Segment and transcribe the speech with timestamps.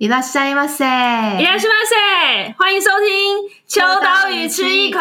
[0.00, 5.00] いらっしゃいませ，いらっしゃいませ，欢迎收听《秋刀鱼吃一口》。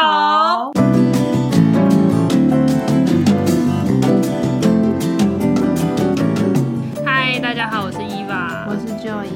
[7.05, 9.27] 嗨，大家好，我是伊娃，我是 Joy。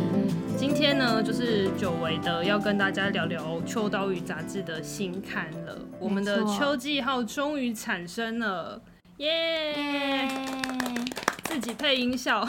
[0.58, 5.78] 今天呢，就是久违的要跟大家聊聊《秋刀鱼》杂志的新刊了。
[5.99, 8.81] 我们的秋季号终于产生了，
[9.17, 10.29] 耶、yeah！
[11.44, 12.47] 自己配音效。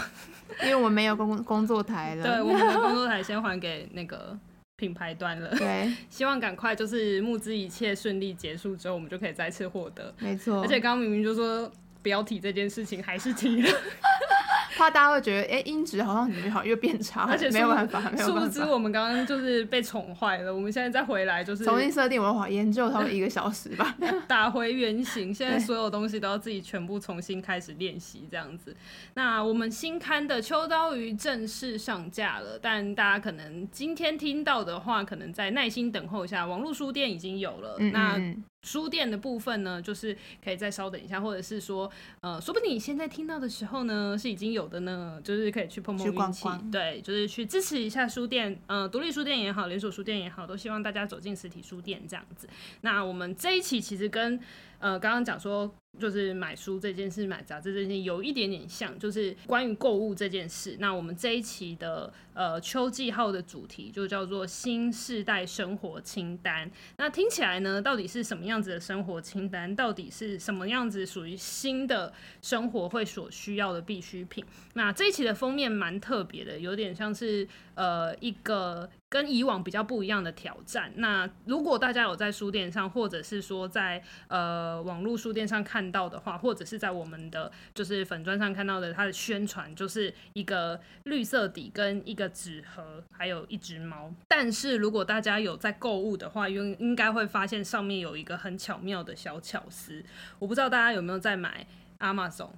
[0.63, 4.37] 因为我们没有工工作台了，对，我们的工作台 先还给那个
[4.77, 5.49] 品牌端了。
[5.55, 10.13] 对，希望赶快就是募资一切顺利结束之后，我们就可以再次获得。
[10.19, 13.69] 没错，而且刚刚明明就说不要提这件事情，还是提了。
[14.75, 18.41] 怕大家会觉得，哎、欸，音质好像怎么好又变差，而且没有办法，没有办法。
[18.41, 23.95] 殊不知我们刚刚就是被宠坏了，我们现在再回来就是重新设定，我好研究差不多一个小时吧，
[24.27, 25.33] 打回原形。
[25.33, 28.75] 现在所有东西都要自己全部重新开始练习，这样子。
[29.13, 37.75] 那我们新刊的《秋刀鱼》正式上架了，但大家可能今天听到的话，可能再耐心等候一下，网络书店已经有了。
[37.79, 38.35] 嗯嗯那
[38.65, 41.89] 书店的部分呢，就是可以再稍等一下，或者是说，
[42.21, 52.49] 呃，说不定你现在听到的时候呢，是已经有的呢，就是可以去碰碰运气，对，就是去支持一下书店，呃，独立书店也好，连锁书店也好，都希望大家走进实体书店这样子。
[52.81, 54.39] 那我们这一期其实跟
[54.79, 55.71] 呃刚刚讲说。
[55.99, 60.75] 就是买书这件事，买杂志这件事有一点点像，就是关于购物这件事。
[60.79, 66.69] 那我们这一期的呃秋季号的主题就叫做新世代生活清单。
[66.97, 69.75] 那听起来呢，到底是什么样子的生活清单？
[69.75, 74.43] 到底是什么样子属于新的生活会所需要的必需品？
[74.73, 78.89] 那这一期的封面蛮特别的，有点像是呃一个。
[79.15, 80.91] 跟以往比较不一样的挑战。
[80.97, 94.13] 那如果大家有在书店上，或者是说在呃网络书店上看到的话，或者是在我们的就是粉砖上看到的，它的宣传就是一个绿色底跟一个纸盒，还有一只猫。
[94.27, 100.03] 但是如果大家有在购物的话，应应该会发现上面有一个很巧妙的小巧思。
[100.39, 101.65] 我不知道大家有没有在买
[101.99, 102.49] Amazon。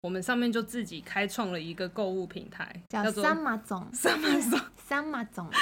[0.00, 3.90] 我们上面就自己开创了一个购物平台，叫做 Amazon。
[4.90, 5.50] Amazon。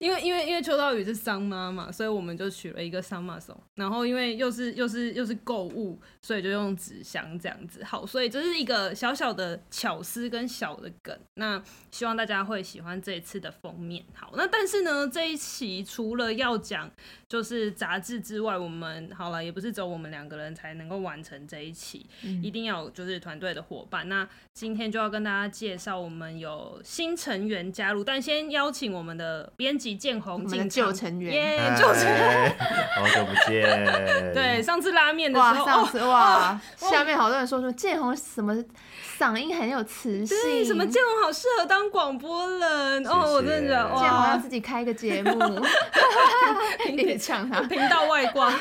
[0.00, 3.58] 因为因为因为秋刀鱼是桑妈嘛，所以我们就取了一个桑马总。
[3.74, 7.82] 然后因为又是又是又是购物，所以就用纸箱这样子。
[7.84, 11.16] 好，所以这是一个小小的巧思跟小的梗。
[11.34, 14.04] 那希望大家会喜欢这一次的封面。
[14.14, 16.90] 好，那但是呢，这一期除了要讲
[17.28, 24.08] 就是杂志之外，我们好了也不是只有我们两个人才能够完成这一期，嗯、一定要有就是团队的伙伴。
[24.08, 32.56] 那今天就要跟大家介绍，我们有新成员加入，但先邀请我们的编辑建宏进旧成员，耶，旧成员，
[32.96, 33.64] 好久不见。
[34.34, 38.54] 对，上次拉面的时候，上次哇，哦、下面好多人说说建宏什么
[39.18, 45.64] 嗓音很有磁性，什么建宏好适合当广播人哦，我真的哇，建宏要自己开个节目，
[46.88, 48.52] 一直呛他频道外挂。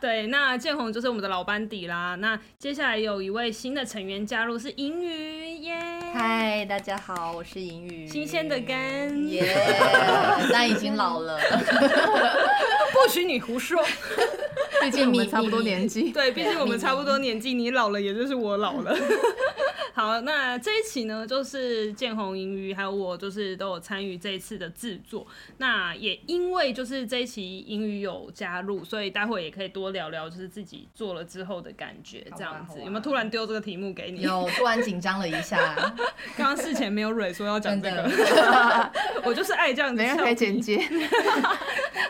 [0.00, 2.14] 对，那建宏就是我们的老班底啦。
[2.16, 5.76] 那接下来有一位新的成员加入，是银鱼耶。
[6.12, 8.06] 嗨，大家好，我是银鱼。
[8.06, 9.56] 新鲜的肝耶，
[10.52, 11.38] 但已经老了。
[12.92, 13.82] 不许你胡说，
[14.82, 16.10] 毕竟我们差不多年纪。
[16.10, 18.96] 对，毕竟我们差不多年纪，你老了，也就是我老了。
[19.94, 25.26] 好，那这一期呢，就是建宏、英语还有我，就是都有参与这一次的制作。
[25.58, 32.78] 那也因为就是这一期英语有加入，所以待会也可以多聊聊，就是自己做了之后的感觉，这样子。
[32.80, 34.20] 有没有突然丢这个题目给你？
[34.20, 35.74] 有，突然紧张了一下。
[36.36, 38.02] 刚刚事前没有蕊说要讲这个，
[39.24, 40.00] 我就是爱这样子。
[40.00, 40.80] 没人可以剪接。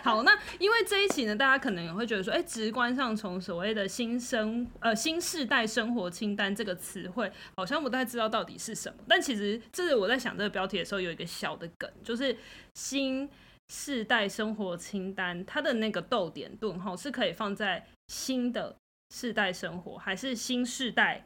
[0.02, 9.02] 好，那因为这一期呢，大家可能也会觉得说，哎、欸，直观上从所谓的新生呃新世代生活清单这个词汇，好像我不太知道到底是什么。
[9.08, 12.36] 但其实这是我在想这个标题的时候，有一个小的梗，就是
[12.74, 13.28] 新
[13.68, 18.76] 世代生活清单，它的那个逗点顿号是可以放在新的
[19.14, 21.24] 世代生活，还是新世代？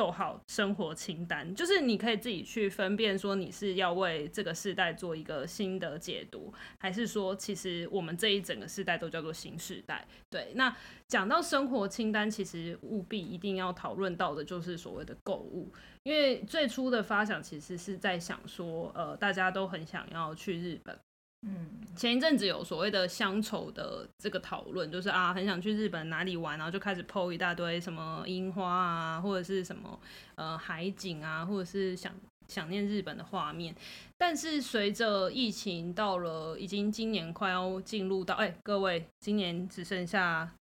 [0.00, 10.08] 逗号生活清单，就是你可以自己去分辨，说你是要为这个世代做一个新的解读，还是说其实我们这一整个世代都叫做新世代。
[10.30, 10.74] 对，那
[11.06, 15.70] 讲到生活清单，其实务必一定要讨论到的就是所谓的购物，
[16.04, 20.98] 因为最初的发想其实是在想说，呃，大家都很想要去日本。
[21.42, 29.98] 嗯，前一阵子有所谓的乡愁的这个讨论，就是啊，很想去日本哪里玩，然后就开始 po 一大堆什么樱花啊，或者是什么
[30.34, 32.12] 呃海景啊，或者是想
[32.46, 33.74] 想念日本的画面。
[34.18, 40.52] 但是随着疫情到了，已经今年快要进入到，哎、欸，各位，今年只剩下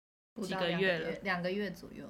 [0.42, 2.10] 几个月了，两个月左右，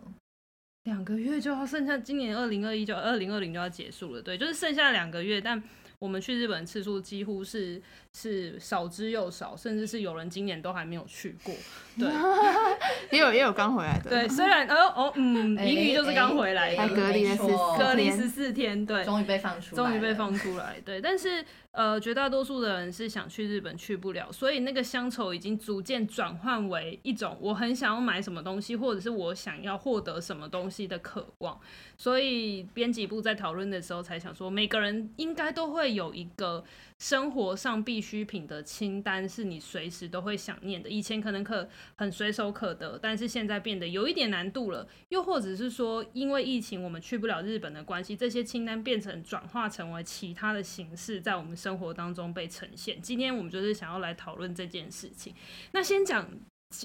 [0.84, 5.60] 两个月就要剩下今年二零二一就二零二零就要结束了，对，就是剩下两个月，但。
[6.00, 7.82] 我们去日本次数几乎是
[8.14, 11.54] 是少之又少，甚至是有人今年都还没有去过。
[11.98, 12.08] 对，
[13.12, 14.10] 也有也有刚回来的。
[14.10, 17.44] 对，虽然哦哦嗯，英语就是刚回来的，还隔离了十
[17.78, 21.44] 隔离十四天，对，终于被放出来，终于被放出来，对，但是。
[21.72, 31.60] 呃，绝大多数的人是想去日本去不了，所以那个乡愁已经逐渐转换为一种我很想要买什么东西，或者是我想要获得什么东西的渴望。
[31.96, 36.64] 所以编辑部在讨论的时候才想说，每个人应该都会有一个。
[37.00, 40.90] 生活上必需品的清单是你随时都会想念的。
[40.90, 44.86] 以前可能可很随手可得，但是现在变得有一点难度了。
[45.08, 53.02] 又或者是说，因为疫情我们去不了日本的关系，这些清单变成转化成为其他的形式，在我们生活当中被呈现。
[53.02, 55.34] 今天我们就是想要来讨论这件事情。
[55.72, 56.30] 那先讲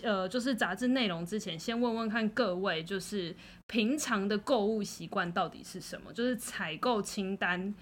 [0.04, 3.34] 呃，就是杂志内容之前，先问问看各位，就是
[3.66, 6.12] 平常的购物习惯到底是什么？
[6.12, 7.74] 就是采购清单。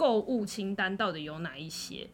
[0.00, 2.08] 购物清单到底有哪一些？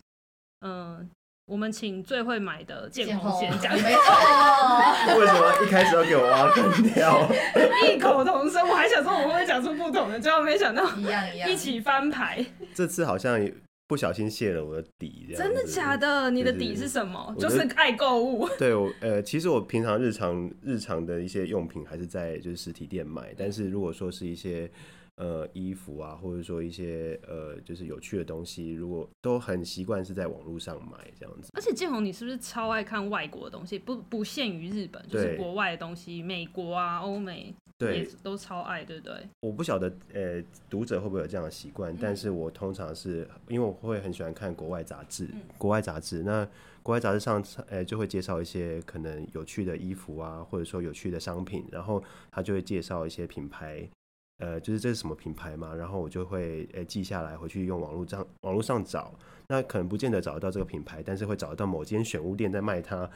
[0.66, 1.08] 嗯，
[1.46, 3.72] 我们请最会买的建宏先讲。
[3.74, 7.30] 没错，为什么一开始要给我挖坑掉？
[7.86, 12.44] 异口同声，我还想说我会不会讲出不同的，最后没想到一样一样，一起翻牌。
[12.74, 13.38] 这次好像
[13.86, 16.28] 不小心泄了我的底，真的假的？
[16.32, 17.32] 你的底是什么？
[17.38, 18.48] 就是爱购物。
[18.58, 24.68] 对，我呃，其实我平常日常日常的一些用品还是在就是实体店买，但是如果说是一些。
[25.16, 31.50] 呃，衣服啊，或者说一些呃，就是有趣的东西，如果都很习惯是在网络上买这样子。
[31.54, 33.78] 而且建宏，你是不是超爱看外国的东西？
[33.78, 39.14] 不不限于日本，就是国外的东西，美国啊、欧美，对，也都超爱，对不对？
[39.40, 46.46] 我不晓得呃，读者会不会有这样的习惯，嗯，但是我通常是因为我会很喜欢看国外杂志，嗯，国外杂志，那
[46.82, 53.88] 国外杂志上呃就会介绍一些可能有趣的衣服啊，或者说有趣的商品，然后他就会介绍一些品牌。
[54.38, 55.74] 呃，就是这是什么品牌嘛？
[55.74, 59.14] 然后我就会呃记下来，回去用网络上网络上找。
[59.48, 63.08] 那可能不见得找得到这个品牌，但是会找得到某间选物店在卖它，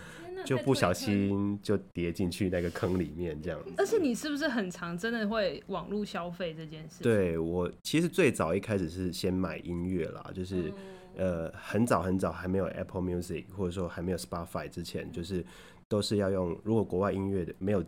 [0.45, 3.61] 就不小心就跌进去那个坑里面这样。
[3.77, 7.03] 而且你是不是很常真的会网络消费这件事？
[7.03, 10.73] 对，我其实最早一开始是先买音乐啦，就是、
[11.17, 15.45] 嗯、呃很早很早还没有 Apple Music 或者说还没有 Spotify 之前，就是
[15.89, 16.57] 都是要用。
[16.63, 17.85] 如果国外音乐的没有。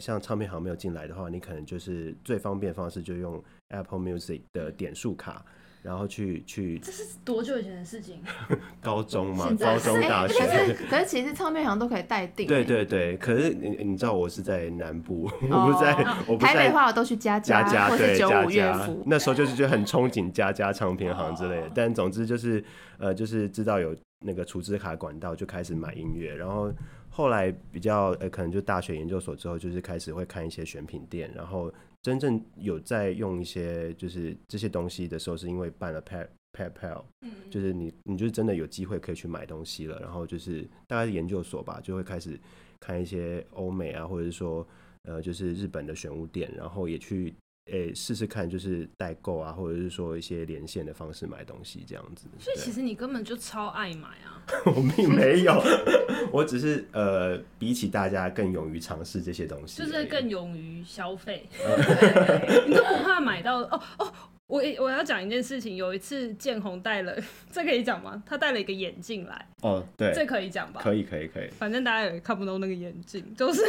[0.00, 5.44] 像唱片行没有进来的话，你可能就是最方便的方式，就用 Apple Music 的点数卡，
[5.82, 6.78] 然后去去。
[6.78, 8.22] 这是多久以前的事情？
[8.80, 10.34] 高中嘛，高中大学。
[10.38, 12.46] 可是 可是其实唱片行都可以代订。
[12.46, 16.48] 对对对，可是你你知道我是在南部，哦、我不在，哦、我不在。
[16.48, 18.88] 台北的话我都去家家，家家对家家。
[19.04, 22.64] 那时候就是就很憧憬家家唱片行之类的，哦、但总之就是
[22.98, 26.72] 呃，就是知道有那个储值卡管道，就开始买音乐，然后。
[27.16, 31.72] 后来比较呃，可能就大学研究所之后，就是开始会看一些选品店，然后
[32.02, 42.38] 真正有在用一些就是这些东西的时候，是因为办了 Pay PayPal，嗯，就是你你就真的有机会可以去买东西了，然后就是大概是研究所吧，就会开始
[42.78, 44.68] 看一些欧美啊，或者是说
[45.04, 47.34] 呃，就是日本的选物店，然后也去。
[47.66, 52.26] 诶，试试看，就是代购啊，或者是说一些连线的方式买东西这样子。
[52.38, 54.42] 所以其实你根本就超爱买啊！
[54.66, 55.60] 我并没有，
[56.32, 61.48] 我只是呃，比起大家更勇于尝试这些东西，就是更勇于消费。
[62.68, 64.12] 你都不怕买到哦哦。
[64.48, 67.16] 我我要讲一件事情，有一次建宏戴了，
[67.50, 68.22] 这可以讲吗？
[68.24, 69.48] 他戴了一个眼镜来。
[69.62, 70.80] 哦，对，这可以讲吧？
[70.82, 71.48] 可以，可以，可以。
[71.48, 73.62] 反正大家也看不到那个眼镜，就是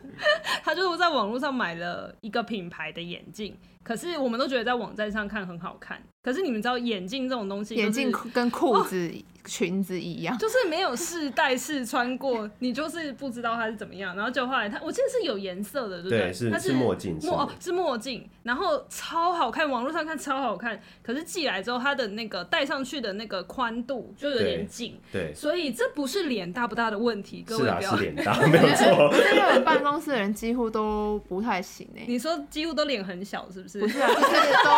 [0.64, 3.54] 他就是在网络上买了一个品牌的眼镜。
[3.82, 9.12] 可是我们都觉得在网站上看很好看，可是你们知道眼镜这种东西，就是，眼镜跟裤子，哦、
[9.44, 14.16] 裙子一样，就是没有试戴试穿过，你就是不知道它是怎么样。
[14.16, 16.18] 然后就后来它，我记得是有颜色的，对不对？
[16.18, 20.80] 对，是它是墨镜，墨哦，是墨镜，然后超好看，网络上看超好看。
[21.02, 27.80] 可是寄来之后，它的那个戴上去的那个宽度就有点紧，对，所以这不是脸大不大的问题，各位不要。
[27.80, 28.86] 是啊，是脸大， 没有错。
[29.34, 32.04] 因为我办公室的人几乎都不太行哎。
[32.06, 33.80] 你说几乎都脸很小，是不是？
[33.80, 34.70] 不是啊，就是都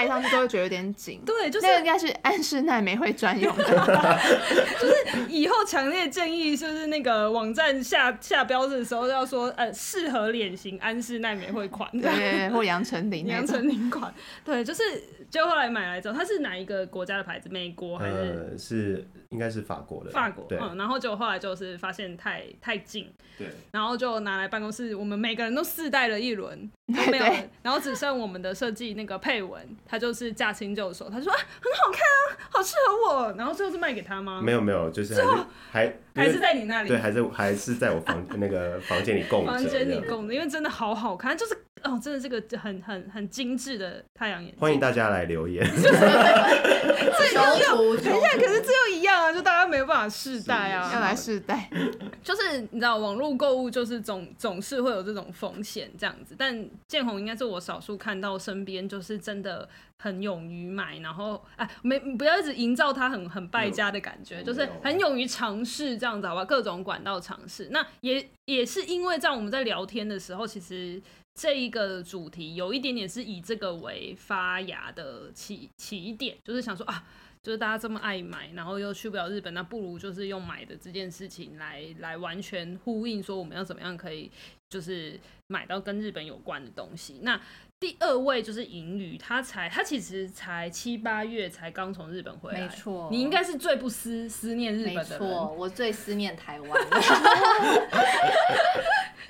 [0.00, 1.20] 戴上去都会觉得有点紧。
[1.26, 3.64] 对，就是那个应该是安室奈美惠专用的。
[4.80, 14.12] 就是以后强烈建议，就是那个网站下下标志的时候要说，呃，适合脸型安室奈美惠款，对，对，或杨丞琳，杨丞琳款。
[14.44, 14.82] 对，就是
[15.30, 17.48] 就后来买来之后，它是哪一个国家的牌子？
[17.50, 18.16] 美国还是？
[18.16, 20.10] 呃、是应该是法国的。
[20.10, 20.76] 法国，嗯。
[20.76, 23.48] 然后就后来就是发现太太近，对。
[23.72, 26.70] 然后就拿来办公室，我们每个人都试戴了一轮。
[27.10, 27.24] 没有，
[27.62, 34.40] 然后只剩我们的设计那个配文，他就是驾轻就熟，他说啊，很好看啊，好适合我，然后最后是卖给他吗？
[34.42, 35.28] 没有没有，就是还是
[35.70, 44.60] 还还是在你那里，对，还是还是在我房那个房间里供，房间里供的，因为真的好好看，就是哦，真的是个很很很精致的太阳眼镜。
[44.60, 45.64] 欢迎大家来留言。
[45.74, 48.99] 这有图，等一下，可是这又一样
[49.30, 51.70] 啊，就大家没有办法试戴啊，要来试戴。
[52.22, 56.34] 就是你知道，网络购物就是总总是会有这种风险这样子。
[56.36, 59.68] 但建宏应该是我少数看到身边就是真的
[59.98, 66.44] 很勇于买，然后哎，没不要一直营造他很很败家的感觉，就是很勇于尝试这样子，好吧？
[66.44, 67.68] 各种管道尝试。
[67.70, 71.00] 那也也是因为在我们在聊天的时候，其实。
[71.32, 77.02] 这一个主题有一点点是以这个为发芽的起起点，就是想说啊，
[77.42, 84.30] 就是大家这么爱买，然后又去不了日本，那不如就是用买的这件事情来来完全呼应，说我们要怎么样可以
[84.68, 87.20] 就是买到跟日本有关的东西。
[87.22, 87.40] 那
[87.78, 96.70] 第二位就是银宇，他才他其实才七八月才刚从日本回来，没错，你应该是最不思思念日本的人，没错，我最思念台湾。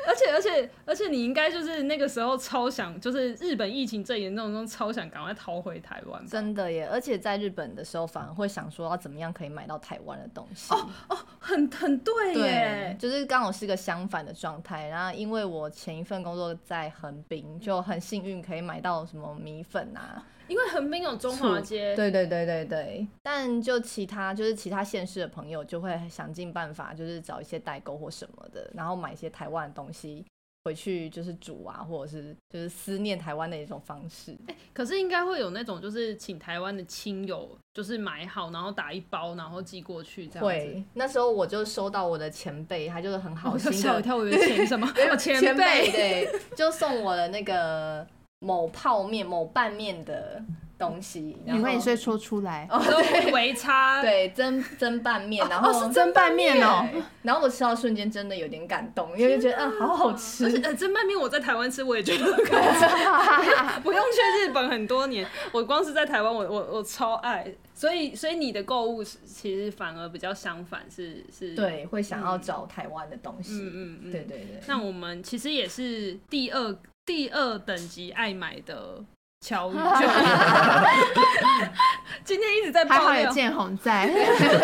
[0.07, 6.25] 而且而且而且，你应该就是那个时候超想，就是日本疫情最严重的时候，超想赶快逃回台湾。
[6.27, 6.87] 真的耶！
[6.87, 10.73] 而且在日本的时候，反而会想说要怎么样可以买到台湾的东西。
[10.75, 14.89] 哦哦，很很对耶，对，就是刚好是个相反的状态。
[14.89, 20.25] 然后因为我前一份工作在横滨，就很幸运可以买到什么米粉啊。
[20.51, 23.07] 因为横滨有中华街，对对对对对。
[23.23, 30.27] 但就其他就是其他县市的朋友，就会想尽办法，就是找一些代购或什么的，然后买一些台湾的东西
[30.65, 34.37] 回去，就是煮啊，或者是就是思念台湾的一种方式。
[34.49, 40.47] 欸，可是应该会有那种就是请台湾的亲友，就是买好，然后打一包，然后寄过去这样子。
[40.47, 44.93] 会，那时候我就收到我的前辈，他就是很好心的，吓我一跳，我以为钱什么？
[45.17, 48.05] 前辈对，就送我的那个。
[48.41, 50.43] 某泡面、某拌面的
[50.79, 52.67] 东西，你会说说出来？
[52.71, 56.89] 哦，对，微差， 对，蒸蒸拌面，然后是蒸拌面哦。
[57.21, 60.47] 然后我吃到瞬间真的有点感动，因为觉得啊，好好吃。
[60.65, 63.83] 呃，蒸拌面我在台湾吃，我也觉得很感动。
[63.85, 67.47] 不用去日本很多年，我光是在台湾，我我我超爱。
[67.75, 73.53] 所以，所以你的购物其实反而比较相反，是是，对，会想要找台湾的东西。
[73.55, 74.61] 嗯嗯嗯，对对对。
[74.67, 76.75] 那我们其实也是第二。
[77.07, 79.03] 第二等级爱买的
[79.41, 79.75] 乔宇，
[82.25, 84.07] 今天一直在还好有建宏在，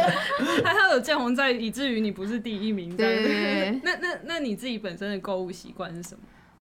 [0.64, 2.96] 还好有建宏在，以至于你不是第一名。
[2.96, 3.80] 对对对。
[3.82, 6.20] 那那那你自己本身的购物习惯是什么？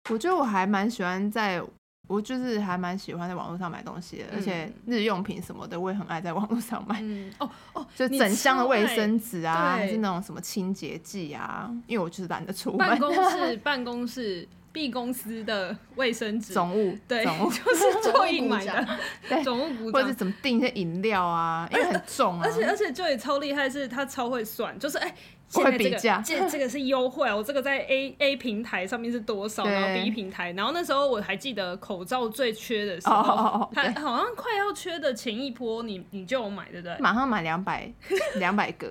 [0.10, 1.62] 我觉得我还蛮喜欢在，
[2.08, 7.00] 我就是还蛮喜欢在网络上买东西的，嗯、而且日用品什么的我也很爱在网络上买。
[7.01, 12.77] 嗯、哦哦，就整箱的卫生纸啊，还是那种什么清洁剂啊，因为我就是懒得出门。
[12.77, 14.48] 办公室，办公室。
[14.75, 18.88] B 公司的卫生纸，总务对，总务 就是做印买的，
[19.29, 25.08] 对，总务股，或者怎么订一些饮料啊，因为很重啊，而且而且就也超厉害，是他超会算，就是哎。
[25.08, 25.15] 欸
[25.52, 27.36] 会比价，这这个是优惠啊！
[27.36, 36.98] 我这个在 A A 平台上面是多少，然后 B 平台，然后那时候我还记得口罩最缺的时候，还好像快要缺的前一波，你你就有买对不对？
[37.00, 37.90] 马上买两百
[38.36, 38.88] 两百个，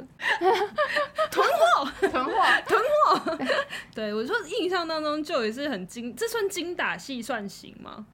[1.30, 2.32] 囤货囤货
[2.66, 3.38] 囤货。
[3.94, 8.06] 对，我说印象当中就也是很精，这算精打细算型吗？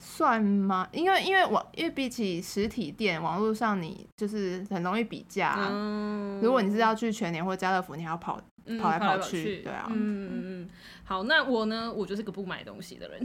[0.00, 0.88] 算吗？
[0.90, 5.68] 因为因为网，因为比起实体店，网络上你就是很容易比价啊。
[5.70, 8.40] 嗯，如果你是要去全年或家乐福，你还要跑。
[8.78, 10.68] 跑来跑去，对啊，嗯嗯嗯，
[11.02, 11.92] 好，那我呢？
[11.92, 13.20] 我就是个不买东西的人，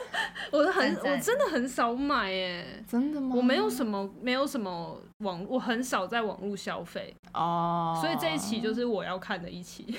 [0.52, 3.34] 我是很，我真的很少买耶，真的吗？
[3.34, 9.86] 我没有什么，没有什么网，我很少在网络消费哦，所以这一期就是我要看的一期。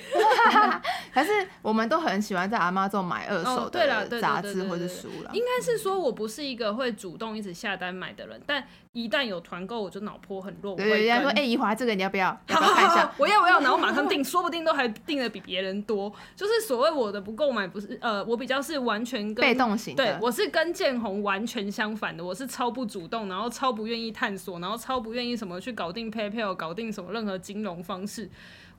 [1.11, 1.31] 还是
[1.61, 5.31] 我们都很喜欢在 Amazon 买二手的杂志或者书了。
[5.33, 10.75] 应该是说我不是一个会主动一直下单买的人，但一旦有团购，我就脑波很弱。
[10.75, 12.27] 对，人家说，哎，怡华这个你要不要？
[12.47, 13.11] 要不要看一下？
[13.17, 14.91] 我要，我要，然后马上订，说不定都还。
[15.05, 28.29] 订的比别人多，就是所谓我的不购买，不是呃，我比较是完全跟被动型的，对，我是跟建宏完全相反的，我是超不主动，然后超不愿意探索，然后超不愿意什么去搞定 PayPal，搞定什么任何金融方式，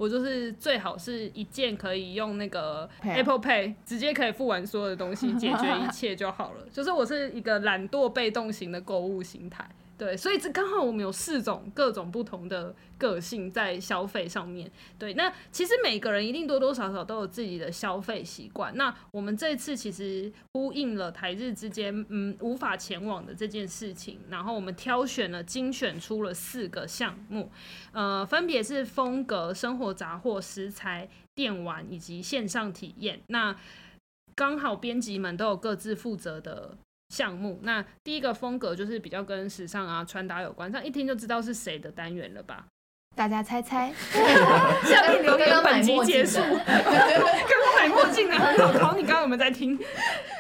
[0.02, 6.66] 我就是最好是一键可以用那个 Apple Pay 直接可以付完所有的东西，解决一切就好了。
[6.74, 9.64] 就是我是一个懒惰被动型的购物心态。
[10.02, 14.68] 对，所以这刚好我们有四种各种不同的个性在消费上面。
[14.98, 18.76] 对，那其实每个人一定多多少少都有自己的消费习惯。
[18.76, 27.48] 那我们这次其实呼应了台日之间嗯无法前往的这件事情，然后我们挑选了精选出了四个项目，
[27.92, 33.20] 呃，分别是风格、生活杂货、食材、电玩以及线上体验。
[33.28, 33.56] 那
[34.34, 36.76] 刚好编辑们都有各自负责的。
[37.12, 42.64] 项目，那第一个风格就是比较跟时尚啊、穿搭有关，这样一听就知道是谁的单元了吧？
[43.14, 43.92] 大家猜猜。
[44.82, 46.40] 下面留言本集结束。
[46.40, 49.78] 刚刚买墨镜的很好，考你刚刚有没有在听？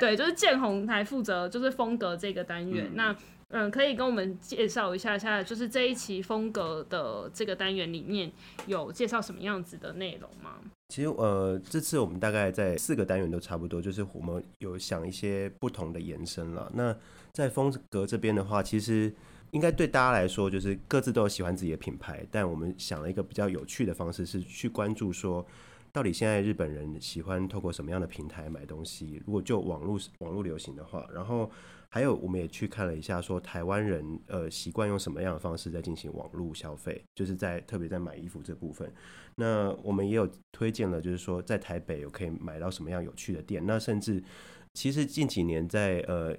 [0.00, 2.86] 对，就是建宏来负责就是风格这个单元。
[2.86, 3.14] 嗯、那
[3.54, 8.32] 嗯，可以跟我们介绍一下下，就是这一期风格的这个单元里面
[8.66, 10.54] 有介绍什么样子的内容吗？
[10.88, 16.72] 其实呃，这次我们大概在四个单元都差不多，就是我们有想一些不同的延伸了。
[16.74, 16.96] 那
[17.34, 19.12] 在风格这边的话，其实
[19.50, 25.46] 应该对大家来说，就是各自都有喜欢自己的品牌，但我们想了一个比较有趣的方式，是去关注说，
[25.92, 29.22] 到底现在日本人喜欢透过什么样的平台买东西？
[29.26, 31.50] 如果就网络网络流行的话，然后。
[31.94, 38.90] 还有，我们也去看了一下，说台湾人呃习惯用什么样的方式在进行网络消费，就是在特别在买衣服这部分。
[39.36, 43.62] 那我们也有推荐了，就是说在台北有可以买到什么样有趣的店。
[43.66, 44.24] 那甚至
[44.72, 46.34] 其实近几年在呃，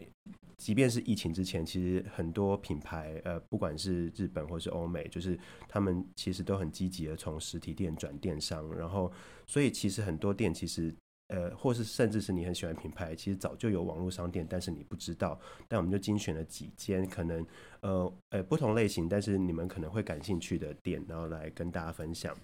[0.58, 5.38] 即便是疫情之前，其实很多品牌呃，不管是日本或是欧美，就是
[5.70, 9.12] 他们其实都很积极的从实体店转电商，然后
[9.46, 10.92] 所以其实很多店其实。
[11.30, 15.40] 呃，或是甚至是你很喜欢品牌，其实早就有网络商店，但是你不知道。
[15.68, 17.46] 但我们就精选了几间可能
[17.82, 22.36] 呃呃不同类型，但是你们可能会感兴趣的店，然后来跟大家分享。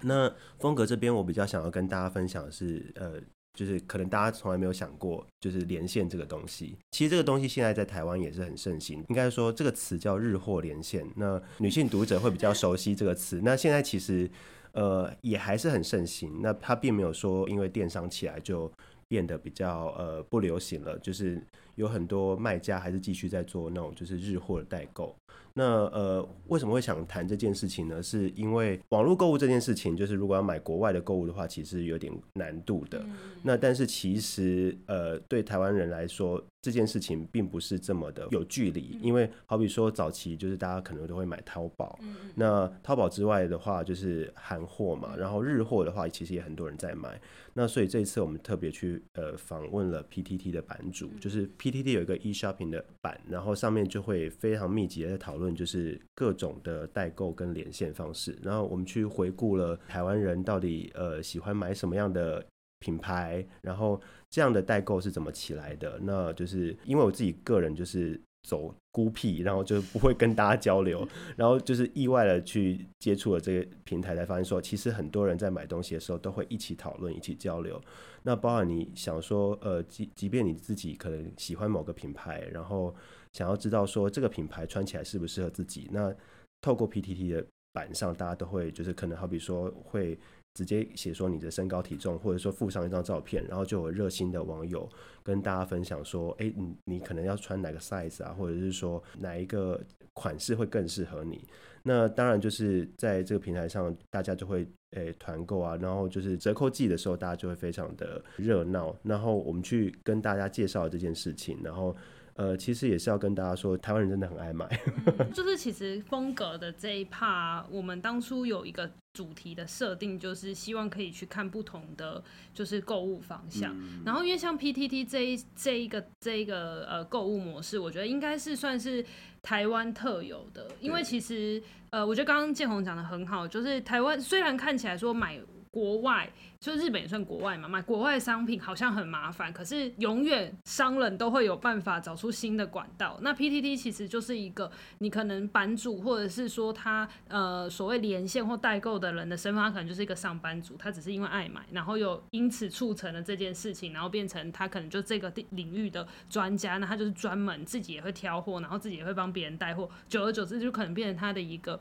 [0.00, 3.20] 那风格这边，我比较想要跟大家分享的是，呃，
[3.54, 6.76] 就是可能大家从来没有想过，就是连线这个东西。
[6.92, 11.06] 其实这个东西现在在台湾也是很盛行，应该说这个词叫日货连线。
[11.14, 13.40] 那女性读者会比较熟悉这个词。
[13.44, 14.28] 那现在其实。
[14.72, 16.40] 呃，也还是很盛行。
[16.42, 18.70] 那它并没有说因为电商起来就
[19.08, 21.42] 变得比较呃不流行了，就是
[21.76, 25.14] 有很多卖家还是继续在做那种就是日货的代购。
[25.54, 28.00] 那呃，为什么会想谈这件事情呢？
[28.00, 33.04] 是因为网络购物这件事情，就是如果要买国外的购物的话，其实有点难度的。
[33.42, 38.98] 那但是其实呃，对台湾人来说，这件事情并不是这么的有距离。
[39.02, 41.98] 因为好比说早期就是大家可能都会买淘宝，
[42.36, 47.20] 那淘宝之外的话就是韩货嘛，然后日货的话其实也很多人在买。
[47.54, 55.48] 那所以这一次我们特别去呃访问了 PTT 的版主，就是 PTT 有一个 e-shopping 的版，然后上面就会非常密集的在讨论。
[55.58, 62.46] 就是各种的代购跟连线方式，然后我们去回顾了台湾人到底呃喜欢买什么样的
[62.78, 64.00] 品牌，然后
[64.30, 65.98] 这样的代购是怎么起来的？
[66.02, 71.04] 那就是因为我自己个人就是走孤僻，然后就不会跟大家交流，
[71.34, 77.82] 然后就是意外的去接触了这个平台，才发现说其实很多人在买东西的时候都会一起讨论、一起交流。
[78.22, 82.94] 那包含你想说呃，即即便你自己可能喜欢某个品牌，然后。
[83.32, 86.14] 想要知道说这个品牌穿起来适不适合自己，那
[86.60, 90.18] 透过 PTT 的版上，大家都会就是可能好比说会
[90.54, 94.88] 直接写说你的身高体重，或者说附上一张照片，然后就有热心的网友
[95.22, 99.80] 跟大家分享说，哎，你你可能要穿哪个 size 啊，或者是说哪一个
[100.14, 101.46] 款式会更适合你。
[101.84, 108.96] 那当然就是在这个平台上，大家就会诶团购啊，然后就是折扣季的时候，大家就会非常的热闹。
[109.04, 111.94] 然后我们去跟大家介绍这件事情，然后。
[112.38, 114.64] 呃，其实也是要跟大家说，台湾人真的很爱买。
[115.18, 122.22] 嗯，就是其实风格的这一 part，，我们当初有一个主题的设定，就是希望可以去看不同的
[122.54, 123.76] 就是购物方向。
[123.76, 129.04] 嗯、然后因为像 PTT 这一这一个这一个呃购物模式，我觉得应该是算是
[129.42, 130.70] 台湾特有的。
[130.80, 135.40] 因为其实呃，我觉得刚刚建宏讲的很好，就是台湾虽然看起来说买。
[135.70, 143.18] 国外就日本也算国外嘛，买国外商品好像很麻烦，可是永远商人都会有办法找出新的管道。
[143.22, 161.80] 那 PTT 其实就是一个你可能版主或者是说他呃所谓连线或代购的人的身份，他可能就是一个上班族，他只是因为爱买，然后又因此促成了这件事情，然后变成他可能就这个领域的专家，那他就是专门自己也会挑货，然后自己也会帮别人带货，久而久之就可能变成他的一个。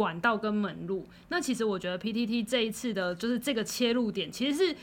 [0.00, 4.76] 管道跟门路，那其实我觉得 PTT 这一次的就是这个切入点，其实是，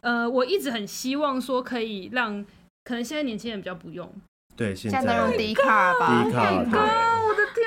[0.00, 2.42] 呃，我一直很希望说可以让，
[2.82, 4.10] 可能现在年轻人比较不用，
[4.56, 7.61] 对，现在用 D 卡吧，D 卡，我的天哪！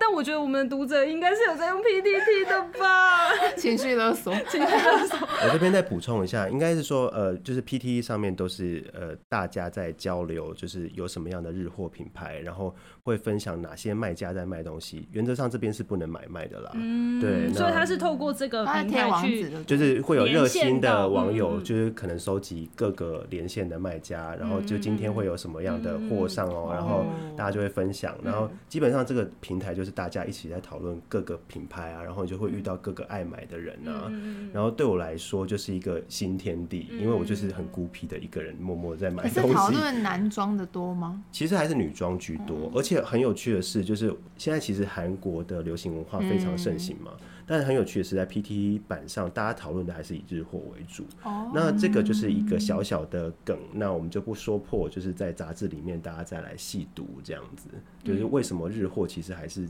[0.00, 3.28] 但我觉得我们的读者应该是有在用 PTT 的吧？
[3.58, 5.18] 情绪勒索，情绪勒索。
[5.44, 15.06] 我这边再补充一下，应该是说，呃，就是 PTT 上面都是呃大家在交流，就是有什么样的日货品牌，然后会分享哪些卖家在卖东西。
[15.12, 16.70] 原则上这边是不能买卖的啦。
[16.72, 17.52] 嗯，对。
[17.52, 27.04] 所以他是透过这个平台去，就是会有热心的网友，就是可能收集各个连线的卖家，然后就今天会有什么样的货上哦，然后
[27.36, 29.89] 大家就会分享，然后基本上这个平台就是。
[29.90, 34.06] 大家一起在讨论各个品牌啊，然后你就会遇到各个爱买的人啊。
[34.08, 39.52] 嗯、然后对我来说就是一个新天地，嗯、因为我就是很孤僻的一个人，默默在买东西。
[39.52, 41.22] 讨论男装的多吗？
[41.32, 47.12] 其实还是女装居多，嗯、而且很有趣的是，就是现在其实韩国的流行文化非常盛行嘛。
[47.50, 51.04] 嗯但很有趣的是，在 PTT 版上，大家讨论的还是以日货为主。
[51.24, 57.68] 哦，那这个就是一个小小的梗，那我们就不说破，就是在杂志里面大家再来细读这样子，
[58.04, 59.68] 就是为什么日货其实还是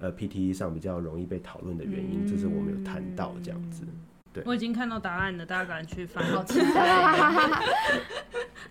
[0.00, 3.84] 呃 PTT 上比较容易被讨论的原因，这是我们有谈到这样子。
[4.32, 6.24] 对，我已经看到答案了，大家赶紧去翻。
[6.32, 6.42] 好，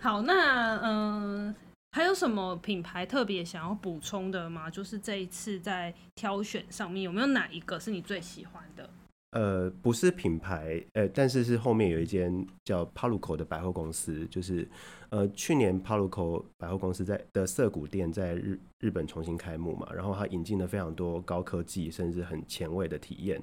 [0.00, 1.46] 好，那嗯。
[1.46, 1.54] 呃
[1.92, 4.68] 还有什么品牌特别想要补充的吗？
[4.70, 8.88] 就是这一次在挑选上面有没有哪一个是你最喜欢的？
[9.32, 14.68] 呃，不是品牌，呃，但是是后面有一间叫 PARCO 的百货公司，就是
[15.10, 23.42] 呃，去年 PARCO 百货公司在的涩谷店在日日本重新开幕嘛，然后它引进了非常多高科技甚至很前卫的体验。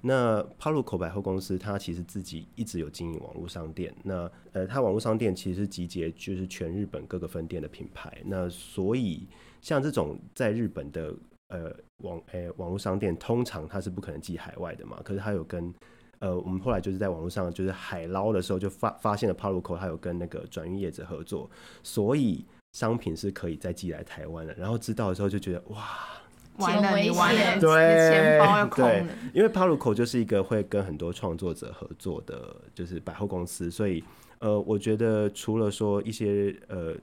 [0.00, 9.26] 那 PARCO 百货公司它其实自己一直有经营网络商店，那呃，它网络商店其实是集结就是全日本各个分店的品牌，那所以
[9.60, 11.14] 像这种在日本的。
[11.48, 15.00] 呃，网诶、网络商店通常它是不可能寄海外的嘛。
[15.04, 15.72] 可是它有跟
[16.18, 21.50] 呃，我们后来就是在网络上就是海捞的时候就发发现了 PARCO 它有跟那个转运业者合作，
[21.82, 24.54] 所以商品是可以再寄来台湾的。
[24.54, 25.84] 然后知道的时候就觉得哇，
[26.58, 28.90] 完了你完了，对，钱包要空了。
[28.90, 34.02] 对，因为 PARCO 就是一个会跟很多创作者合作的，就是百货公司，所以
[34.38, 36.96] 呃，我觉得除了说一些呃。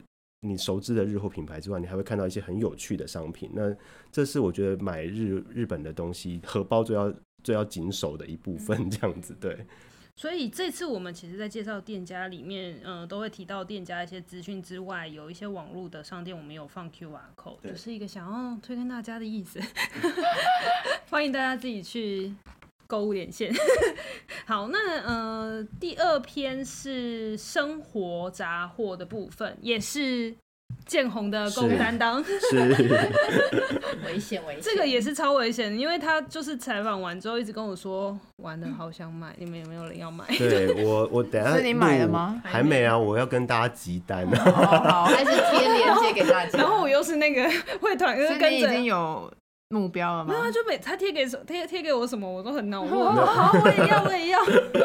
[0.46, 3.50] 你熟知的日货品牌之外，你还会看到一些很有趣的商品。
[3.54, 3.74] 那
[4.12, 7.10] 这是我觉得买日日本的东西，荷包就要
[7.44, 9.66] 最要紧守的一部分，这样子对。
[10.16, 19.60] 所以这次我们其实，在介绍店家里面，嗯、呃，都会提到店家一些资讯之外，有一些网络的商店，我们有放 QR code，就是一个想要推荐大家的意思。
[21.10, 22.32] 欢迎大家自己去
[22.86, 23.52] 购物连线。
[24.46, 30.36] 好，那呃，第二篇是生活杂货的部分，也是
[30.86, 32.58] 建宏的购物担当，是
[34.06, 40.26] 危险危险，这个也是超危险，因为他就是采访完之后一直跟我说，玩的好想买，你们有没有人要买？
[40.38, 42.42] 对我，我等下是你买了吗？
[42.44, 49.32] 还没啊，我要跟大家集单呢，还是贴链接给大家，然后我又是那个会团，跟着已经有。
[49.70, 50.32] 目标了吗？
[50.32, 53.10] 没有，就每他贴给什贴贴给我什么，我都很恼火。
[53.26, 54.40] 好，我也要，我也要。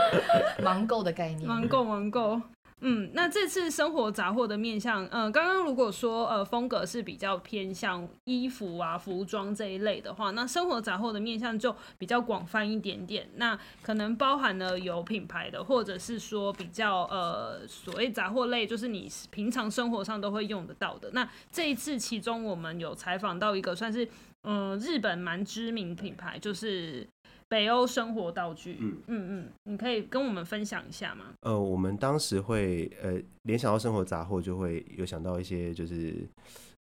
[0.64, 1.46] 盲购的概念。
[1.46, 2.40] 盲购，盲购。
[2.80, 13.28] 嗯，那这次生活杂货的面向，嗯，刚刚如果说呃风格是比较偏向衣服啊、服装这一类的话，那生活杂货的面向就比较广泛一点点。
[13.36, 21.10] 那可能包含了有品牌的，或者是说比较呃所谓杂货类，就是你平常生活上都会用得到的。
[21.12, 24.08] 那这一次其中我们有采访到一个算是。
[24.42, 27.04] 嗯、呃，日本蛮知名品牌就是
[27.48, 28.76] 北欧生活道具。
[28.80, 31.32] 嗯嗯嗯，你可以跟我们分享一下吗？
[31.40, 36.28] 呃，我们当时会呃联想到生活杂货，就会有想到一些就是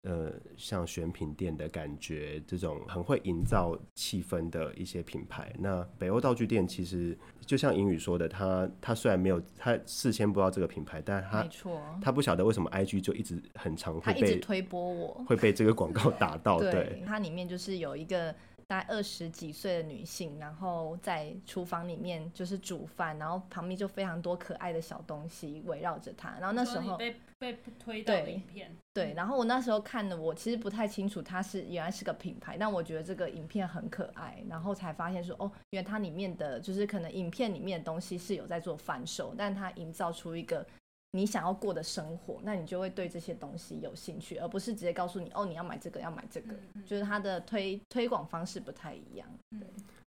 [0.04, 5.54] 呃像选品店的感觉，这种很会营造气氛的一些品牌。
[5.58, 16.60] 那北欧道具店其实就像英语说的，他他虽然没有他事先不知道这个品牌，但他没错，他不晓得为什么 IG 就一直很常会被推播我，会被这个广告打到。
[16.72, 18.36] 对，它里面就是有一个。
[18.68, 26.36] 大概二十几岁的女性，然后在厨房里面就是煮饭，然后旁边就非常多可爱的小东西围绕着她。
[26.40, 29.14] 然后那时候被被推到影片，对，对。
[29.14, 40.66] 然后我那时候看的，我其实不太清楚它是原来是个品牌，但我觉得这个影片很可爱，然后才发现说哦，原来它里面的就是可能影片里面的东西是有在做贩售，但它营造出一个。
[41.12, 49.28] 你想要过的生活，那你就会对这些东西有兴趣，而不是直接告诉你哦，你要买这个，要买这个，嗯、就是它的推推广方式不太一样。
[49.52, 49.68] 对。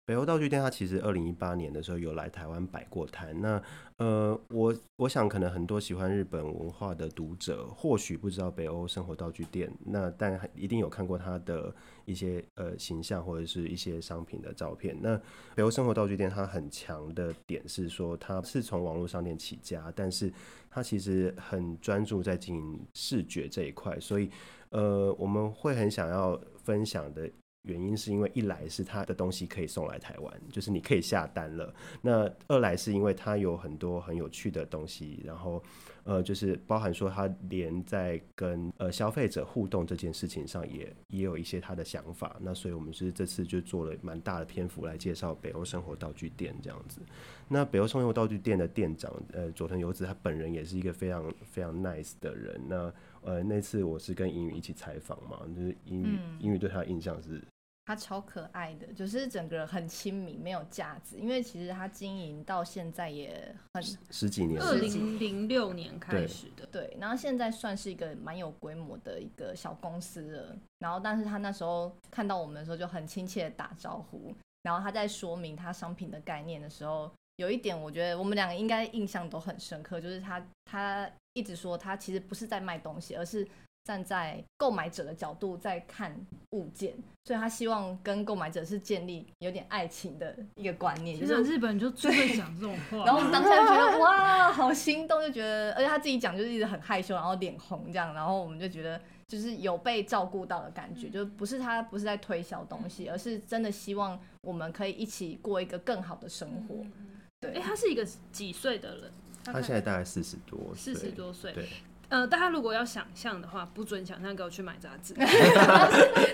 [0.10, 3.40] 北欧道具店，它其实二零一八年的时候有来台湾摆过摊。
[3.40, 3.62] 那
[3.98, 11.72] 呃，我我想可能很多喜欢日本文化的读者，或许不知道北欧生活道具店，那但一定有看过它的
[12.06, 14.98] 一些呃形象或者是一些商品的照片。
[15.00, 15.16] 那
[15.54, 20.34] 北欧生活道具店它很强的点是说，它是从网络商店起家，但是
[20.72, 24.32] 它其实很专注在经营视觉这一块，所以
[24.72, 27.30] 呃，我们会很想要分享的。
[27.64, 31.74] 原因是因为一来是他的东西可以送来台湾，就是你可以下单了。
[32.02, 35.62] 那二来是因为他有很多很有趣的东西，然后
[36.06, 42.38] 呃，就是包含说他连在跟呃消费者互动这件事情上也也有一些他的想法。
[42.40, 47.02] 那所以我们是这次就做了蛮大的篇幅来介绍北欧生活道具店这样子。
[47.48, 52.60] 那北欧生活道具店的店长呃佐藤游子他本人也是一个非常非常 nice 的人。
[52.68, 52.92] 那
[53.24, 57.42] 呃那次我是跟英语一起采访嘛，就是英语英语对他的印象是。
[57.86, 61.18] 他超可爱的，就是整个人很亲民，没有架子。
[61.18, 66.86] 因为其实他经营到现在也很十几年，二零零六年开始的，对。
[66.86, 70.56] 对，然后现在算是一个蛮有规模的一个小公司了。
[70.78, 74.36] 然后，但是他那时候看到我们的时候就很亲切的打招呼。
[74.62, 83.48] 然后他在说明他商品的概念的时候，有一点我觉得我们两个应该印象都很深刻，就是他他一直说他其实不是在卖东西，而是。
[83.86, 86.14] 站在购买者的角度在看
[86.52, 86.94] 物件，
[87.26, 91.20] 所以他希望跟购买者是建立有点爱情的一个观念。
[91.20, 106.76] 就是日本就最会讲这种话， 然后我们当时就觉得 哇，好心动，就觉得，而且他自己讲就是一直很害羞，然后脸红这样，然后我们就觉得就是有被照顾到的感觉，嗯、就不是他不是在推销东西，而是真的希望我们可以一起过一个更好的生活。
[106.76, 107.08] 嗯、
[107.42, 109.12] 对，哎、欸，他是一个几岁的人？
[109.44, 111.52] 他现在大概四十多，四十多岁。
[111.54, 111.68] 对。
[112.10, 115.14] 呃，大家如果要想象的话，不准想象给我去买杂志。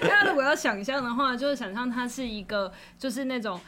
[0.02, 3.60] 大家如果要想象的话，就是想象他是一个，就是那种，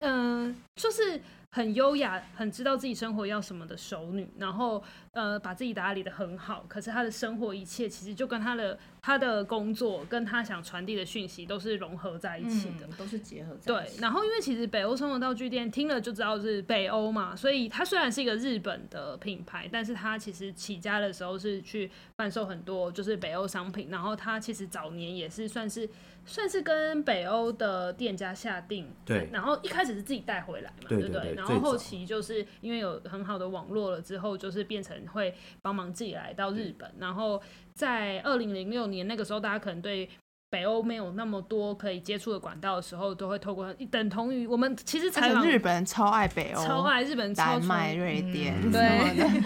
[0.00, 1.20] 嗯、呃，就是。
[1.50, 4.82] 很优雅，很知道自己生活要什么的熟女，然后
[5.12, 6.66] 呃，把自己打理的很好。
[6.68, 13.94] 可是她的生活一切其实就跟她的她的工作，跟她想传递的讯息都是融合在一起的，嗯、都是结合在一起。
[13.94, 23.88] 对，然后因为其实北欧生活道具店听了就知道是北欧嘛，所以它虽然是一个日本的品牌，但是它其实起家的时候是去贩售很多就是北欧商品。
[23.88, 25.88] 然后它其实早年也是算是
[26.26, 31.35] 算是跟北欧的店家下定，对，然后一开始是自己带回来嘛，对不对？
[31.36, 36.92] 然后后期就是因为有很好的网络了之后，就是变成会帮忙自己来到日本。
[36.98, 37.40] 然后
[37.74, 40.08] 在二零零六年那个时候，大家可能对
[40.48, 49.42] 北欧没有那么多可以接触的管道的时候，都会透过等同于我们其实采访日本人超爱北欧，超爱日本超，丹麦、瑞典，嗯、对，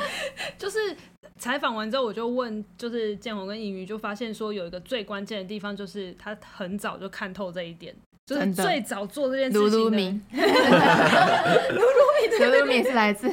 [0.58, 0.78] 就是
[1.36, 7.96] 采访完之后，我就问，就是建宏跟盈余就发现说，有一个最关键的地方，就是他很早就看透这一点。
[8.30, 10.20] 就是最早做这件事情的，卢卢米，
[12.38, 13.28] 卢卢米是来自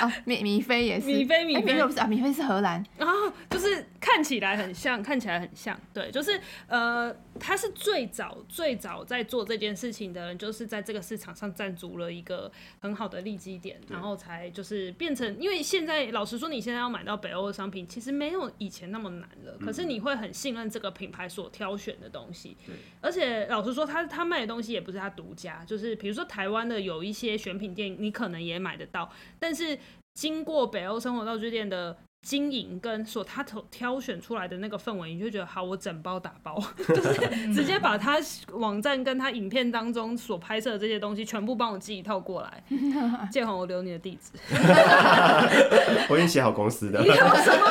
[0.00, 1.82] 啊米米菲也是，米菲米菲。
[1.82, 3.14] 不是啊，米菲是荷兰，然后
[3.48, 22.56] 就是看起来很像，看起来很像，对，就是呃，他是最早最早在做这件事情的人，就是在这个市场上站足了一个很好的利基点，然后才就是变成，因为现在老实说，你现在要买到北欧的商品，其实没有以前那么难了，可是你会很信任这个品牌所挑选的东西，
[23.00, 24.26] 而且老实说，他他。
[24.26, 29.78] 卖的东西也不是他独家，就是比如说台湾的有一些选品店，你可能也买得到，但是
[30.14, 31.96] 经过北欧生活道具店的。
[32.26, 38.18] 经营跟所他挑挑选出来的那个氛围，你就觉得好，我整包打包， 就是直接把他
[38.54, 42.64] 网站跟他影片当中所拍摄的这些东西全部帮我寄一套过来。
[43.30, 44.32] 建宏，我留你的地址。
[46.10, 47.00] 我已经写好公司的。
[47.00, 47.22] 你有什
[47.56, 47.64] 么？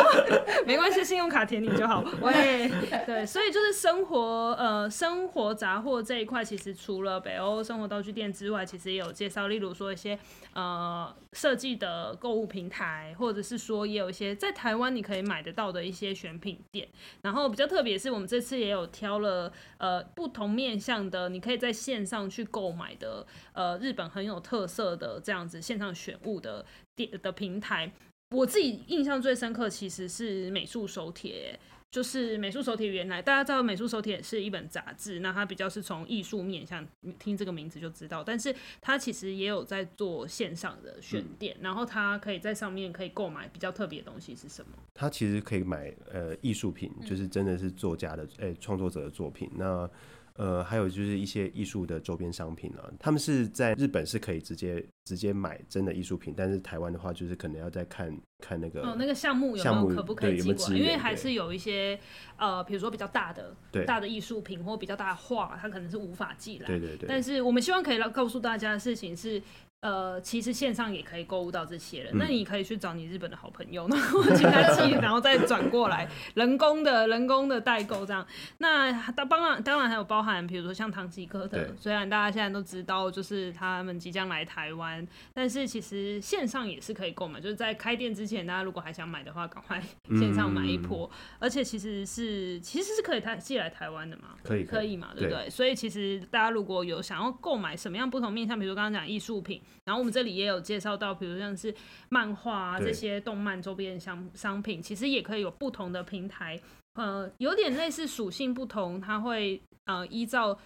[0.65, 2.01] 没关系，信用卡填你就好。
[2.21, 2.71] 喂，
[3.05, 10.17] 对，所以就是生活呃生活杂货这一块，其实除了北欧生活道具店之外，其实也有介绍，例如说一些
[10.53, 14.33] 呃设计的购物平台，或者是说也有一些。
[14.45, 16.87] 在台湾你可以买得到的一些选品店，
[17.23, 26.63] 然后比较特别是我们这次也有挑了呃不同面向的，你可以在线上去购买的呃日本很有特色的这样子线上选物的
[26.95, 27.91] 店的平台。
[28.35, 31.59] 我自己印象最深刻其实是美术手帖。
[31.91, 36.85] 就是美术手帖，原来大家知道美术手帖是一本杂志，那它比较是从艺术面向，
[37.17, 38.21] 听这个名字就知道。
[38.21, 44.71] 但是它其实也有在做线上的选店，嗯、然后它可以在上面可以购买比较特别的东西是什么？
[44.93, 49.49] 它其实可以买呃艺术品，就是真的是作家的诶创、欸、作者的作品。
[49.55, 49.89] 那
[50.35, 60.77] 呃，还有就是一些艺术的周边商品啊，他们是在日本是可以直接直接买真的艺术品，但是台湾的话，就是可能要再看看那个哦，那个项目有没有可不可以寄过来？
[60.77, 61.97] 因为还是有一些
[62.37, 66.67] 呃，比如说比较大的对大的艺术品或比较大的画，它可能是无法寄来。
[66.67, 67.07] 对对对。
[67.07, 69.41] 但是我们希望可以来告诉大家的事情是。
[69.85, 78.25] 呃，其实线上也可以购物到这些了，嗯、那你可以去找你日本的好朋友， 然后请他寄， 然后再转过来，人工的人工的代购这样。
[78.57, 89.79] 那当然当然还有包含，比如说像唐吉诃德，虽然大家现在都知道，就是他们即将来台湾，但是其实线上也是可以购买，就是在开店之前，大家如果还想买的话，赶快
[90.17, 91.07] 线上买一波。
[91.13, 95.43] 嗯、而且其实是其实是可以台寄来台湾的嘛，可以可以嘛，对不对？
[95.43, 99.61] 对，所以其实大家如果有想要购买什么样不同面向，比如刚刚讲艺术品。
[99.83, 101.73] 然后我们这里也有介绍到，比如像是
[102.09, 106.59] 漫画啊，这些动漫周边商商品，其实也可以有不同的平台，
[106.93, 110.57] 呃，有点类似属性不同，它会呃依照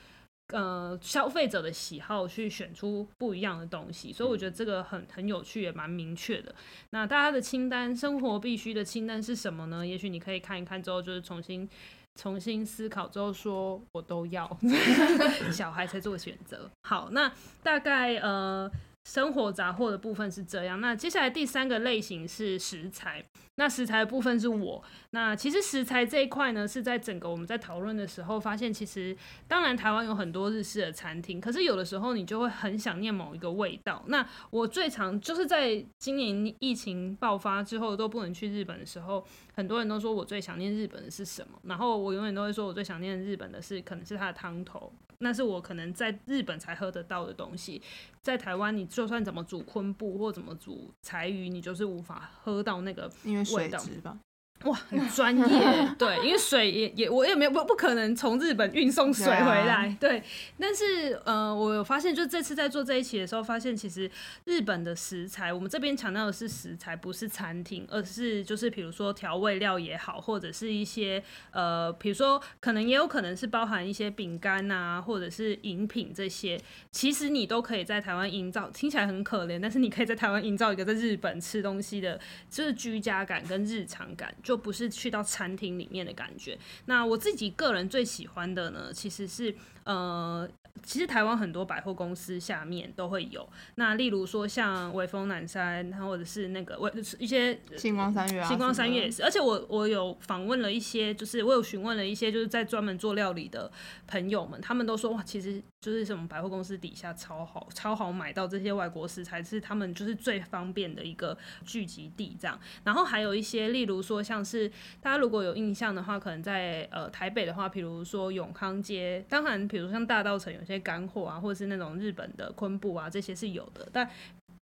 [0.53, 6.53] 呃消费者的喜好去选出不一样的东西，所以我觉得这个很很有趣，也蛮明确的。
[6.91, 9.85] 那大家的清单，生活必须的清单是什么呢？
[9.85, 11.67] 也许你可以看一看之后，就是重新。
[12.15, 14.57] 重新思考之后说，我都要，
[15.53, 16.69] 小孩才做选择。
[16.83, 17.31] 好，那
[17.63, 18.69] 大概呃。
[19.05, 23.25] 生活杂货的部分是这样，那接下来第三个类型是食材。
[23.55, 24.81] 那食材的部分是我。
[25.09, 29.15] 那其实食材这一块呢，是在整个我们在讨论的时候发现，其实
[29.49, 34.01] 当然台湾有很多日式的餐厅，可是有的时候你就会很想念某一个味道。
[34.07, 39.25] 那我最常就是在今年疫情爆发之后都不能去日本的时候，
[39.59, 41.59] 很多人都说我最想念日本的是什么？
[41.63, 44.89] 然后我永远都会说我最想念日本的是可能是它的汤头。
[45.17, 47.81] 那是我可能在日本才喝得到的东西，
[48.21, 53.19] 在台湾你就算怎么煮昆布或怎么煮柴鱼，你就是无法喝到那个味道。
[53.25, 54.17] 因为水质吧。
[54.65, 55.43] 哇，很专业，
[55.97, 60.21] 对，因为水也也我也没有不不可能从日本运送水回来，对。
[60.59, 64.11] 但是呃，我有发现，就这次在做这一期的时候，发现其实
[64.43, 76.59] 日本的食材，我们这边强调的是食材，不是餐厅，而是就是比如说调味料也好，或者是一些呃，比如说可能也有可能是包含一些饼干啊，或者是饮品这些，
[76.91, 82.19] 其实你都可以在台湾营造，听起来很可怜，但是你可以在台湾营造一个在日本吃东西的，
[82.49, 84.35] 就是居家感跟日常感。
[84.49, 86.57] 就不是去到餐厅里面的感觉。
[86.87, 90.49] 那我自己个人最喜欢的呢，其实是呃。
[90.81, 99.21] 其实台湾很多百货公司下面都会有，那例如说像微风南山，或者是那个微一些星光三月啊，星光三月也是。
[99.21, 103.69] 而且我我有访问了一些，就是我有询问了一些，就是在专门做料理的
[104.07, 112.57] 朋友们，他们都说哇，其实就是什么百货公司底下超好，超好买到这些外国食材，是他们就是最方便的一个聚集地这样。
[112.85, 114.69] 然后还有一些，例如说像是
[115.01, 120.59] 大家如果有印象的话，可能在呃台北的话，比如说永康街，当然比如像大稻城有。
[120.69, 123.89] 些干货啊，或者是那种日本的昆布啊，这些是有的。
[123.91, 124.07] 但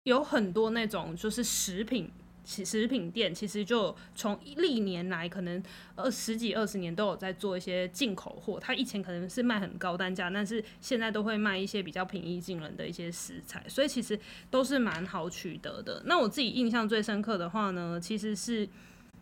[0.03, 2.11] 有很多那种就是食品，
[2.45, 5.63] 食品店，其实就从历年来可能
[5.95, 8.59] 二十几二十年都有在做一些进口货。
[8.61, 14.19] 它以前可能是卖很高单价，但是现在都会卖一些比较平易近人的一些食材，所以其实
[14.51, 16.03] 都是蛮好取得的。
[16.07, 18.69] 那我自己印象最深刻的话呢，其实是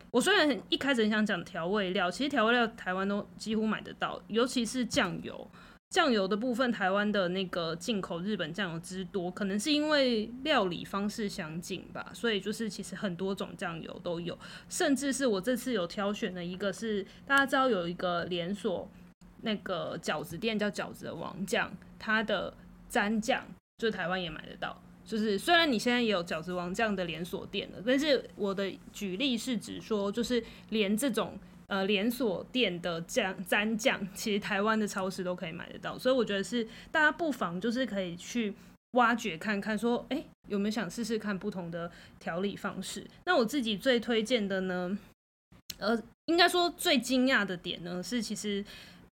[0.09, 5.49] 我虽然一开始很想讲调味料，其实调味料台湾都几乎买得到，尤其是酱油。
[5.91, 14.35] 酱油的部分，台湾的那个进口日本酱油之多，可能是因为料理方式相近吧，所以就是其实很多种酱油都有，
[14.69, 18.89] 甚至是我这次有挑选的一个是大家知道有一个连锁
[19.41, 22.53] 那个饺子店叫饺子王酱，它的
[22.89, 23.45] 蘸酱
[23.77, 31.37] 就台湾也买得到，就是虽然你现在也有饺子王酱的连锁店了，但是我的举例是指说，就是连这种。
[31.71, 38.53] 呃，连锁店的酱蘸酱，其实台湾的超市都可以买得到，所以我觉得是大家不妨就是可以去
[38.91, 43.07] 挖掘看看，说，哎、有没有想试试看不同的调理方式？
[43.23, 44.97] 那我自己最推荐的呢，
[45.77, 48.65] 呃，应该说最惊讶的点呢，是其实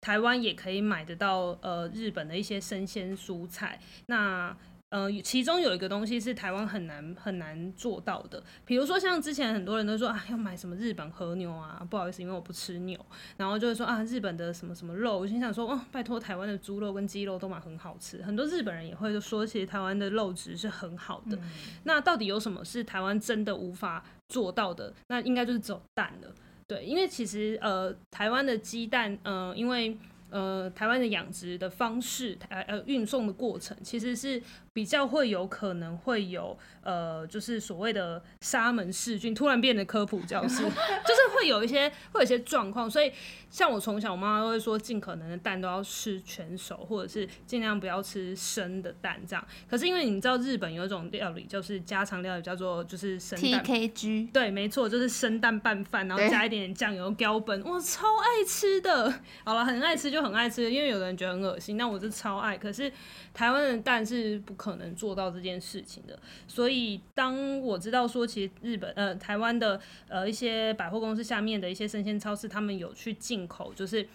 [0.02, 4.58] 台湾也可以买得到，呃，日本的一些生鲜蔬菜，那。
[4.90, 12.98] 呃，其中有一个东西是台湾很难很难做到的，比如说像之前很多人都说啊，要买什么日本和牛啊，不好意思，因为我不吃牛，
[13.36, 21.36] 然后就会说啊，日本的什么什么肉，我心想说，哦，拜托，台湾的猪肉跟鸡肉都蛮很好吃，很多日本人也会说，其实台湾的肉质是很好的。
[21.36, 21.42] 嗯。
[21.84, 24.94] 那到底有什么是台湾真的无法做到的？
[25.08, 26.34] 那应该就是走蛋了，
[26.66, 29.98] 对，因为其实呃，台湾的鸡蛋，呃，因为
[30.30, 34.42] 呃，台湾的养殖的方式，呃呃，运送的过程其实是。
[34.78, 43.12] 比较会有可能会有呃，就是所谓的沙门氏菌，突然变得科普教师， 就是会有一些会有一些状况，所以
[43.50, 49.44] 像我从小我妈妈都会说，尽可能的蛋都要吃全熟，或者是尽量不要吃生的蛋这样。
[49.68, 59.12] 可是因为你们知道日本有一种料理，就是家常料理叫做就是生蛋 TKG，对，没错，就是生蛋拌饭，然后加一点点酱油、标本，我超爱吃的。
[59.44, 62.56] 好了，很爱吃就很爱吃，因为有的人觉得很恶心，那我是超爱。
[62.56, 62.92] 可是
[63.34, 64.67] 台湾的蛋是不可。
[64.70, 74.06] 可能做到这件事情的，所以当我知道说，其实日本呃台湾的呃一些百货公司下面的一些生鲜超市，他们有去进口，就是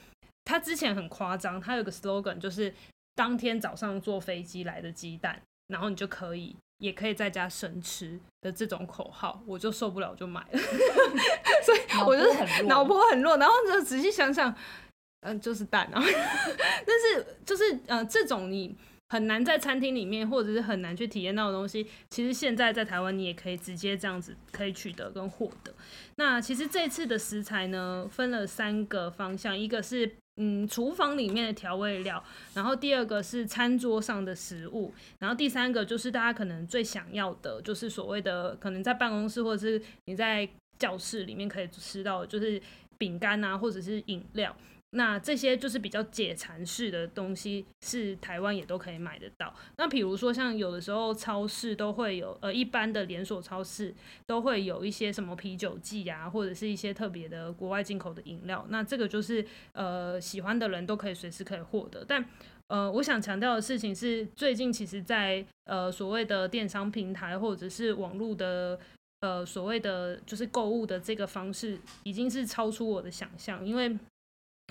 [0.44, 2.72] 他之前很夸张，他有个 slogan，就是
[3.14, 10.58] 当天早上坐飞机来的鸡蛋，然后你就可以也可以在家生吃的这种口号，我就受不了就买了，
[11.64, 14.50] 所以我就脑波很弱，然后就仔细想想，
[15.20, 16.02] 嗯、呃，就是蛋啊，
[16.84, 18.76] 但是就是呃这种你。
[19.12, 25.70] 很难在餐厅里面，或者是很难去体验到的东西，其实现在在台湾你也可以直接这样子可以取得跟获得。
[26.16, 40.48] 那其实这次的食材呢，分了三个方向，一个是嗯厨房里面的调味料，然后第二个是餐桌上的食物，然后第三个就是大家可能最想要的，就是所谓的可能在办公室或者是你在
[40.78, 42.58] 教室里面可以吃到的，就是
[42.96, 44.56] 饼干啊或者是饮料。
[44.94, 49.54] 那这些就是比较解馋式的东西，是台湾也都可以买得到。
[49.78, 53.94] 那比如说像有的时候超市都会有，呃，一般的连锁超市
[54.26, 58.66] 都会有一些什么啤酒剂啊，或者是一些特别的国外进口的饮料。
[58.68, 62.04] 那这个就是呃喜欢的人都可以随时可以获得。
[62.06, 62.22] 但
[62.66, 68.78] 呃，我想强调的事情是，最近其实在呃所谓的电商平台或者是网络的
[69.20, 73.96] 呃所谓的就是购物的这个方式，已经是超出我的想象，因为。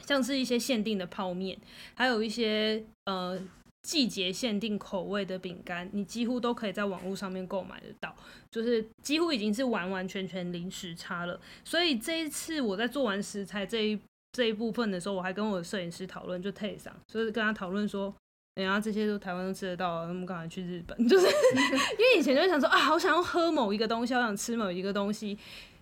[0.05, 1.57] 像是一些限定的泡面，
[1.95, 3.39] 还有一些呃
[3.83, 8.15] 季节限定口味的饼干，你几乎都可以在网络上面购买得到，
[8.51, 11.39] 就是几乎已经是完完全全零时差了。
[11.63, 13.99] 所以这一次我在做完食材这一
[14.33, 18.13] 这一部分的时候，我还跟我的摄影师讨论，就 Tay 桑，就是跟他讨论说，
[18.55, 25.37] 哎呀，这些都台湾都吃得到，那么赶快去日本， 就是因为以前就想说啊，好想要喝某一个东西，好想吃某一个东西，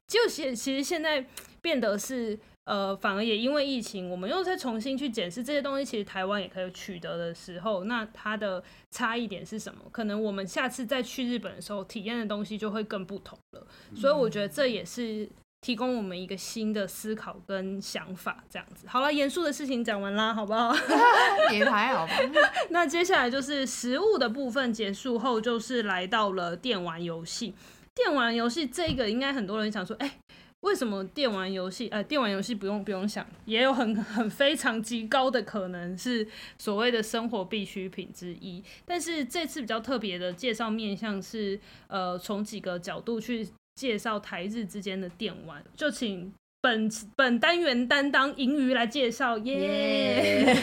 [0.08, 1.26] 就现其实现在
[1.62, 2.40] 变得是。
[2.70, 9.82] 呃，反而也因为疫情，我们又再重新去检视这些东西，其实台湾也可以取得的时候，那它的差异点是什么？
[9.92, 13.66] 可能我们下次再去日本的时候，体验的东西就会更不同了。
[13.96, 15.28] 所以我觉得这也是
[15.62, 18.86] 提供我们一个新的思考跟想法，这样子。
[18.88, 20.72] 好了，严肃的事情讲完啦，好不好？
[21.52, 22.14] 也还好吧。
[22.70, 27.56] 那接下来就是食物的部分结束后，就是来到了电玩游戏。
[27.96, 30.14] 电玩游戏这个，应该很多人想说，哎、欸。
[30.62, 31.88] 为什么电玩游戏？
[31.88, 38.62] 呃，电玩游戏不用不用想，也有很 很非常极高的可能是所谓的生活必需品之一。
[38.86, 45.64] 但是这次比较特别的介绍面向是，呃，从几个角度去介绍台日之间的电玩。
[45.76, 50.54] 就请本本单元担当银鱼来介绍，耶、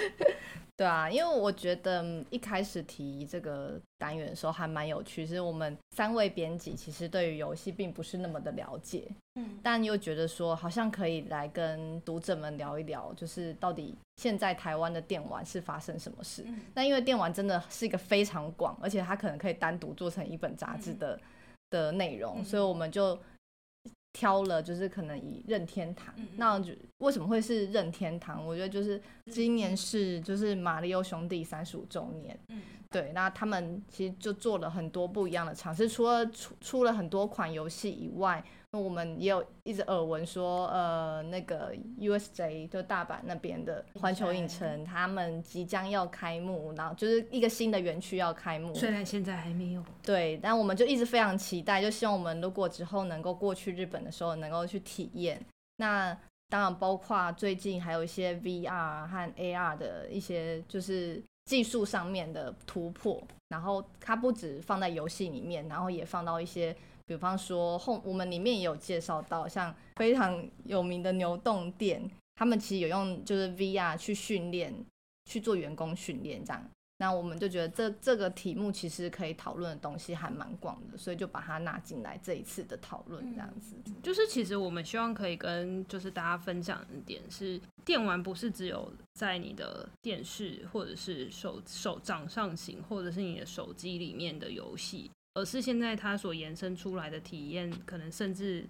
[0.76, 16.42] 对啊，因为我觉得一开始提这个单元的时候还蛮有趣，是我们三位编辑其实对于游戏并不是那么的了解，嗯，但又觉得说好像可以来跟读者们聊一聊，就是到底现在台湾的电玩是发生什么事？
[16.46, 21.20] 嗯，那因为电玩真的是一个非常广，而且它可能可以单独做成一本杂志的
[21.70, 23.16] 的内容，所以我们就。
[24.14, 28.46] 挑了就是可能以任天堂，嗯、那就为什么会是任天堂？
[28.46, 38.42] 我觉得就是今年是就是马里奥兄弟三十五周年，嗯，对，那他们其实就做了很多不一样的尝试，除了出出了很多款游戏以外。
[38.74, 48.74] 那我们也有一直耳闻说，呃，那个 USJ 就大阪那边的环球影城，他们即将要开幕，然后就是一个新的园区要开幕。
[48.74, 49.84] 虽然现在还没有。
[50.02, 55.40] 对，但我们就一直非常期待，就希望我们如果之后能够过去日本的时候，能够去体验。
[55.76, 56.12] 那
[56.48, 66.76] 当然包括最近还有一些 VR 和 AR 的一些就是技术上面的突破，然后它不止放在游戏里面，然后也放到一些。
[67.06, 74.74] 比方说后，我们里面也有介绍到，像非常有名的牛洞店，他们其实有用就是 VR 去训练，
[75.24, 76.64] 去做员工训练这样。
[76.98, 83.74] 那我们就觉得这这个题目其实可以讨论的东西还蛮广的，所以就把它纳进来这一次的讨论这样子。
[84.00, 95.10] 就是其实我们希望可以跟就是大家分享一点是，电玩不是只有在你的电视或者是手手掌上型，或者是你的手机里面的游戏。
[95.34, 98.64] 而是现在它所延伸出来的体验，可能甚至，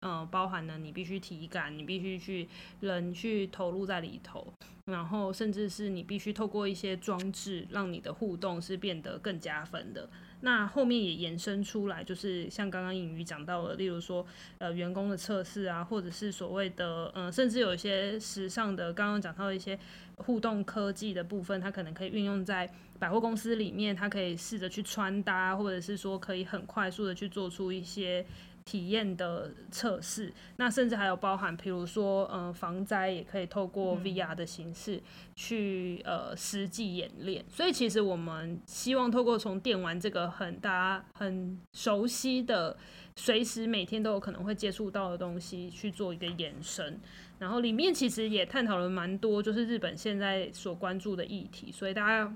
[0.00, 2.48] 呃，包含了你必须体感，你必须去
[2.80, 4.52] 人去投入在里头，
[4.86, 10.08] 然后甚至是你必须透过一些装置，让你的互动是变得更加分的。
[10.42, 14.26] 那后面也延伸出来，就是像刚刚隐瑜讲到的，例如说，
[14.58, 19.78] 呃，员工的测试啊，或者是所谓的，嗯，甚至有一些时尚的，刚刚讲到一些
[20.16, 22.70] 互动科技的部分，它可能可以运用在。
[22.98, 28.24] 百货公司里面，它可以试着去穿搭，或者是说可以很快速的去做出一些
[28.64, 30.32] 体验的测试。
[30.56, 35.00] 那甚至还有包含，比如说，呃，防灾也可以透过 VR 的形式
[35.34, 37.44] 去呃实际演练。
[37.48, 42.76] 所以其实我们希望透过从电玩这个很大家很熟悉的，
[43.16, 47.00] 随时每天都有可能会接触到的东西去做一个延伸。
[47.42, 52.32] 然后里面其实也探讨了蛮多，就是日本现在所关注的议题，所以大家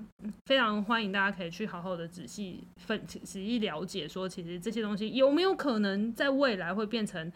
[0.47, 7.31] 非常欢迎大家可以去好好的仔细分仔细了解，说其实这些东西有没有可能在未来会变成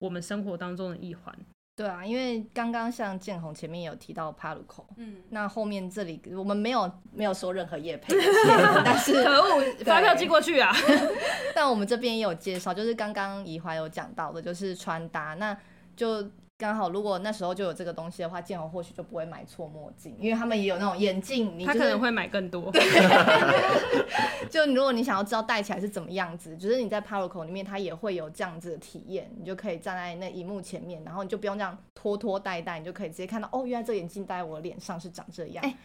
[0.00, 1.32] 我们生活当中的一环？
[1.76, 8.12] 对啊，因为刚刚像建宏前面有提到 Paluco，嗯，那后面这里我们没有没有收任何业配，
[8.84, 10.74] 但是可恶，发票寄过去啊！
[11.54, 15.56] 但我们这边也有介绍，就是刚刚怡怀有讲到的，就是穿搭，那
[15.94, 16.28] 就。
[16.56, 22.70] 刚好如果那时候就有这个东西的话，建宏或许就不会买错墨镜，因为他们也有那种眼镜，你、就是、他可能会买更多。
[24.48, 35.64] 就如果你想要知道戴起来是怎么样子，就是你在 Paroco 里面，它也会有这样子的体验，你就可以站在那荧幕前面，然后你就不用这样拖拖带带，你就可以直接看到哦，原来这眼镜戴在我脸上是长这样。
[35.64, 35.76] 欸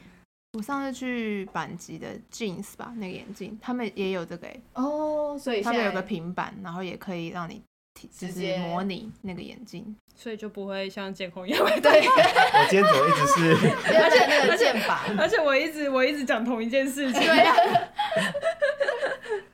[0.53, 4.59] 我上次去阪急的 Jeans 吧，那个眼镜，他们也有这个哎。
[4.73, 7.61] 哦，所以他们有个平板，然后也可以让你
[7.93, 11.59] 直接模拟那个眼镜，所以就不会像监控一样。
[11.81, 13.67] 对， 我今天怎么一直是？
[13.97, 17.21] 而且那个键盘，而且我一直我一直讲同一件事情。
[17.21, 17.55] 对啊。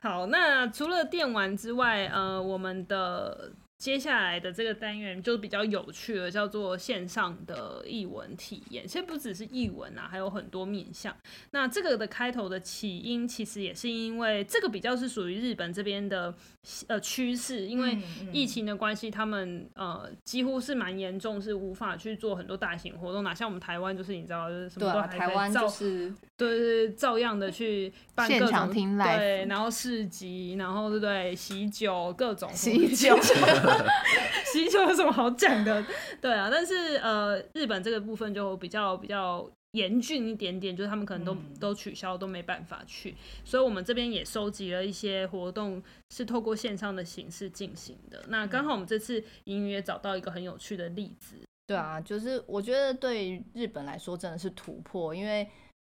[0.00, 3.52] 好，那除了电玩之外，呃，我们的。
[3.78, 8.86] 接下来的这个单元就比较有趣了，叫做线上的译文体验。
[8.86, 11.14] 其实不只是译文啊，还有很多面向。
[11.50, 16.34] 那这个的开头的起因，其实也是因为这个比较是属于日本这边的
[16.86, 17.98] 呃趋势，因为
[18.32, 23.22] 疫情的关系，他们呃几乎是蛮严重，是无法去做很多大型活动。
[23.22, 31.36] 哪像我们台湾，就是你知道，就是什么都还在台湾就是对对，照样的去办各种现场听对，然后市集，然后对不对？
[31.36, 33.14] 喜酒各种喜酒。
[34.52, 35.84] 喜酒有什么好讲的？
[36.20, 43.14] 对啊，但是呃，日本这个部分就比较比较严峻一点点，就是他们可能都、嗯、都取消，都没办法去。
[43.44, 48.24] 所以我们这边也收集了一些活动，是透过线上的形式进行的。
[48.28, 51.36] 那刚好我们这次隐隐也找到一个很有趣的例子。
[51.66, 55.46] 对啊，就是我觉得对日本来说真的是突破，因为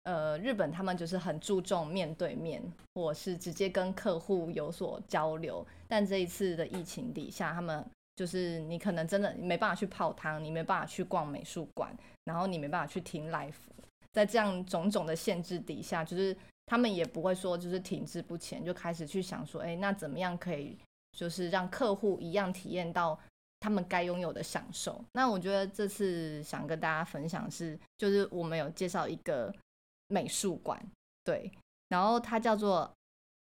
[0.08, 2.62] 呃，日本他们就是很注重面对面，
[2.94, 5.66] 或是直接跟客户有所交流。
[5.86, 7.84] 但这一次的疫情底下，他们
[8.16, 11.94] 就是你可能真的没办法去泡汤，你没办法去逛美术馆，
[12.24, 13.52] 然后你没办法去听 live，
[14.14, 16.34] 在这样种种的限制底下，就是
[16.64, 20.74] 他们也不会说就是停滞不前，就开始去想说，哎，那怎么样可以
[21.12, 23.20] 就是让客户一样体验到
[23.60, 25.04] 他们该拥有的享受？
[25.12, 29.54] 那我觉得这次想跟大家分享是，就是我们有介绍一个
[30.08, 30.80] 美术馆，
[31.24, 31.50] 对，
[31.88, 32.92] 然后它叫做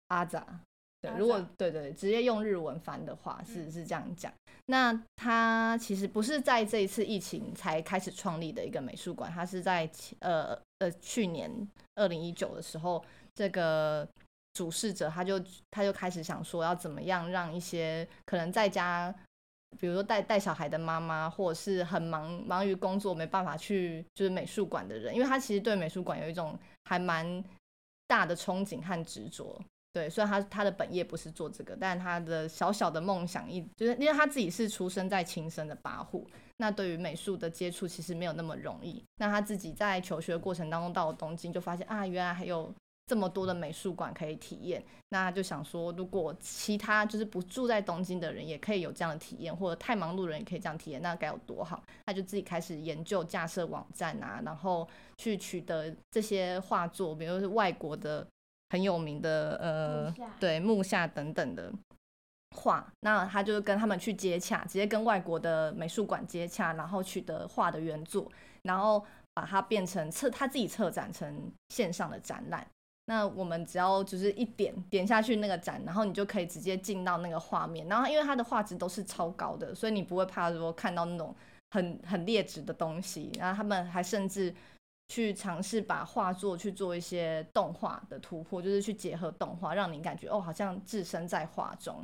[0.08, 0.60] 阿扎。
[1.00, 4.32] 对，如果对对，直接用日文翻的话是是这样讲。
[4.66, 9.90] 那它其实不是在这一次疫情才开始创立的一个美术馆，它是在
[10.20, 11.50] 呃呃去年
[11.96, 13.04] 二零一九的时候，
[13.34, 14.08] 这个
[14.52, 15.42] 主事者他就
[15.72, 19.12] 他就开始想说要怎么样让一些可能在家，
[19.78, 27.42] 比如说带带小孩的妈妈，或者是很忙忙于工作没办法去就是美术馆的人，因为他其实对美术馆有一种还蛮
[28.06, 29.60] 大的憧憬和执着。
[29.92, 39.04] 对，虽然他他的本业不是做这个，但他的小小的梦想一就是，因为他自己是出生在青森的八户，那对于美术的接触其实没有那么容易。
[39.16, 42.72] 那他自己在求学的过程当中到了东京，就发现啊，原来还有
[43.06, 44.82] 这么多的美术馆可以体验。
[45.08, 51.82] 那他就想说，如果其他就是不住在东京的人也可以有这样的体验，或者太忙碌的人也可以这样体验，那该有多好？
[52.06, 54.88] 他就自己开始研究架设网站啊，然后
[55.18, 58.26] 去取得这些画作，比如说是外国的。
[58.70, 61.70] 很有名的呃，对木下等等的
[62.56, 68.32] 画，那他就跟他们去接洽，直接跟外国的美术馆接洽，然后取得画的原作，
[68.62, 72.66] 然后把它变成策他自己策展成线上的展览。
[73.06, 77.86] 那我们只要就是一点点下去那个展，然后你就可以直接进到那个画面。
[77.88, 81.34] 然后因为它的画质都是超高的，所以你不会怕说看到那种
[81.70, 83.30] 很很劣质的东西。
[83.38, 84.54] 然后他们还甚至。
[85.08, 92.02] 去尝试把画作去做一些动画的突破，就是去结合动画，让你感觉哦，好像置身在画中。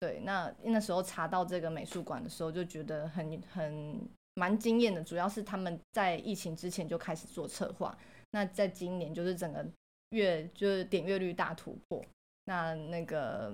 [0.00, 5.02] 对，那那时候查到这个美术馆的时候，就觉得很很蛮惊艳的。
[5.02, 7.96] 主要是他们在疫情之前就开始做策划，
[8.32, 9.64] 那在今年就是整个
[10.12, 12.02] 月就是点阅率大突破。
[12.44, 13.52] 那那个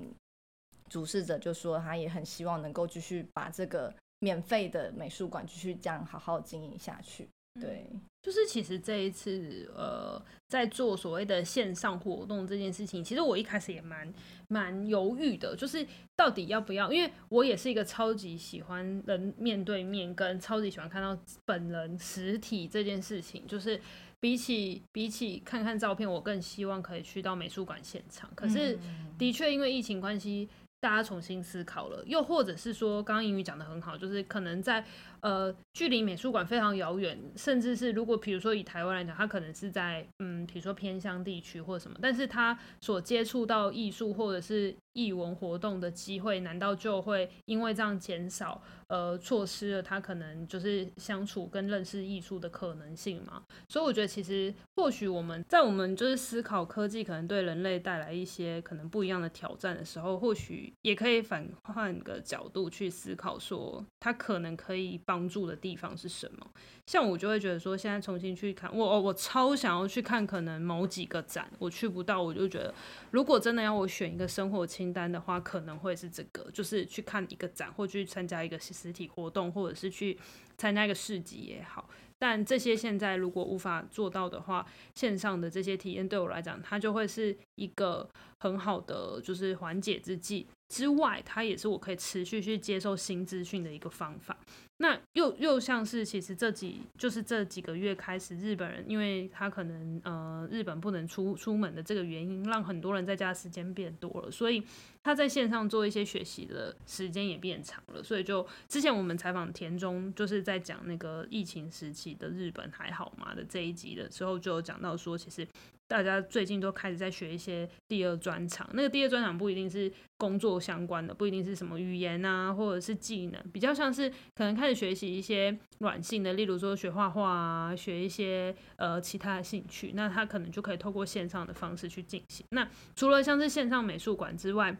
[0.89, 7.29] 主事者就说，他也很希望能够继续把这个免费的美术馆继续这样好好经营下去。
[7.61, 7.91] 对，
[8.23, 14.13] 就是其实这一次，呃，在做所谓的线上活动这件事情，其实我一开始也蛮
[14.47, 15.85] 蛮犹豫的，就是
[16.15, 23.81] 到底要不要，因为我也是一个超级喜欢人面对面，跟超级喜欢看到本人实体这件事情，就是
[24.21, 28.31] 比起比起看看照片，我更希望可以去到美术馆现场。
[28.35, 28.79] 可是
[29.17, 30.49] 的确因为疫情关系。
[30.81, 34.85] 大家重新思考了，又或者是说，刚刚英语讲得很好，就是可能在
[35.21, 53.43] 呃距离美术馆非常遥远，甚至是如果比如说以台湾来讲，它可能是在嗯，比如说偏乡地区或什么，但是他所接触到艺术或者是艺文活动的机会，难道就会因为这样减少，呃，错失了他可能就是相处跟认识艺术的可能性吗？
[53.69, 66.47] 所以我觉得，其实或许我们在我们就是思考科技可能对人类带来一些可能不一样的挑战的时候，或许也可以反换个角度去思考，说它可能可以帮助的地方是什么。
[66.85, 72.75] 像我就会觉得说，现在重新去看，我我我超想要去看可能某几个展，我去不到，我就觉得，
[73.11, 80.19] 如果真的要我选一个生活清单的话，可能会是这个，就是去看一个展，或去参加一个实体活动，或者是去
[80.59, 81.89] 参加一个市集也好。
[82.21, 90.47] 但这些现在如果无法做到的话，线上的这些体验对我来讲，它就会是一个很好的就是缓解之计。
[90.69, 94.37] 之外，它也是我可以持续去接受新资讯的一个方法。
[94.81, 104.63] 那又又像是，其实这几就是这几个月开始，日本人因为他可能呃日本不能出出门的这个原因，让很多人在家时间变多了，所以
[105.03, 108.03] 他在线上做一些学习的时间也变长了。
[108.03, 115.47] 所以就之前我们采访田中，就是在讲那个疫情时期的日本还好吗的这一集的时候，就有讲到说，其实。
[115.91, 132.45] 大家最近都开始在学一些第二专长，那个第二专长不一定是工作相关的，不一定是什么语言啊，或者是技能，比较像是可能开始学习一些软性的，例如说学画画啊，学一些呃其他的兴趣，那他可能就可以透过线上的方式去进行。
[132.51, 134.77] 那除了像是线上美术馆之外，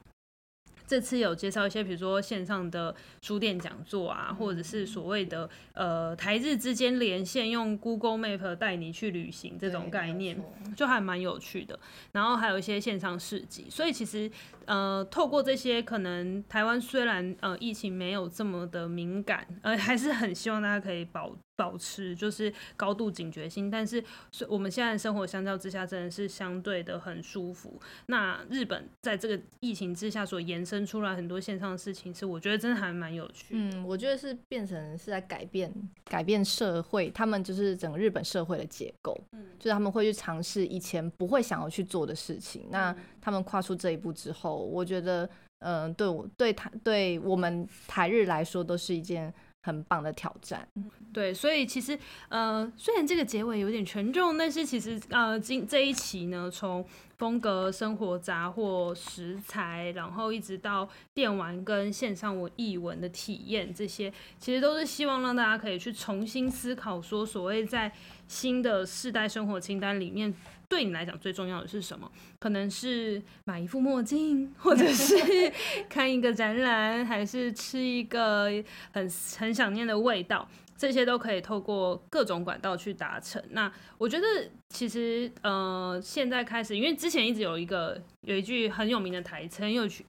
[0.89, 10.43] 这次有介绍一些，比如说线上的书店讲座啊，或者是所谓的呃台日之间连线，用 Google Map 带你去旅行这种概念，
[10.75, 11.79] 就还蛮有趣的。
[12.13, 14.31] 然后还有一些线上市集，所以其实
[14.65, 21.37] 呃透过这些，可能台湾虽然呃疫情没有这么的敏感，呃还是很希望大家可以保。
[21.59, 24.03] 保持就是高度警觉性，但是
[24.49, 27.81] 我们现在生活相较之下真的是相对的很舒服。
[28.07, 33.47] 那日本在这个疫情之下所延伸出来很多线上的事情，是我觉得真的还蛮有趣。
[33.51, 35.73] 嗯，我觉得是变成是在改变
[36.05, 42.69] 改变社会，他们就是整个日本社会的结构，嗯，就是他们会去尝试以前不会想要去做的事情。
[42.71, 45.29] 那他们跨出这一步之后，我觉得，
[45.59, 49.35] 嗯、呃，对我对台对我们台日来说都是一件。
[49.61, 50.67] 很棒的挑战，
[51.13, 51.99] 对，所以其实
[52.29, 56.85] 呃，虽然这个结尾有点沉重，但是其实呃，今这一期呢，从
[57.17, 67.93] 风格、生活杂货、食材，然后一直到电玩跟线上文艺文的体验，这些其实都是希望让大家可以去重新思考，说所谓在
[68.27, 70.33] 新的世代生活清单里面。
[70.69, 72.11] 对你来讲最重要的是什么？
[72.39, 75.17] 可能是买一副墨镜，或者是
[75.89, 78.45] 看一个展览，还是吃一个
[78.93, 80.47] 很很想念的味道。
[80.79, 83.43] 这些都可以透过各种管道去达成。
[83.51, 84.25] 那我觉得
[84.69, 90.07] 其实呃，现在开始，因为之前一直有一个有一句很有名的台词，很有趣、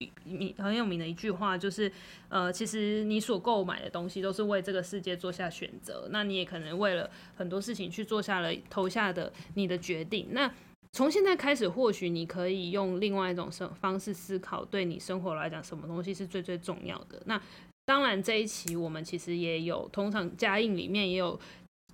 [0.59, 1.91] 很有名的一句话，就是
[2.29, 6.07] 呃，其实你所购买的东西都是为这个世界做下选择。
[6.11, 10.27] 那你也可能为了很多事情去做下了投下的你的决定。
[10.29, 10.53] 那
[10.91, 17.19] 从现在开始，或许你可以用另外一种生方式思考，对你生活来讲，什么东西是最最重要的？
[17.25, 17.41] 那。
[17.89, 21.39] 当然，这一期我们其实也有，通常加印里面也有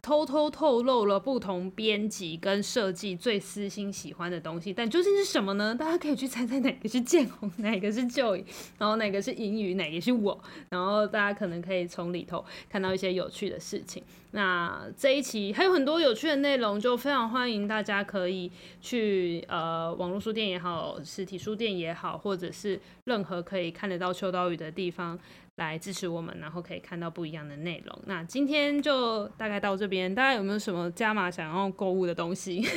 [0.02, 5.74] 偷偷透露了不同编辑跟设计最私心喜欢的东西，但究竟是什么呢？
[5.74, 8.43] 大家可以去猜猜哪个是建宏，哪个是 Joy，
[8.78, 10.38] 然后哪个是银宇，哪个是我，
[10.68, 14.04] 然后大家可能可以从里头看到一些有趣的事情。
[14.32, 25.18] 那这一期还有很多有趣的内容，就非常欢迎大家可以去呃网络书店也好，实体书店也好，或者是任何可以看得到秋刀鱼的地方。
[25.56, 28.01] 来支持我们，然后可以看到不一样的内容。
[28.06, 32.62] 那今天就大概到这边，大家有没有什么加码想要购物的东西？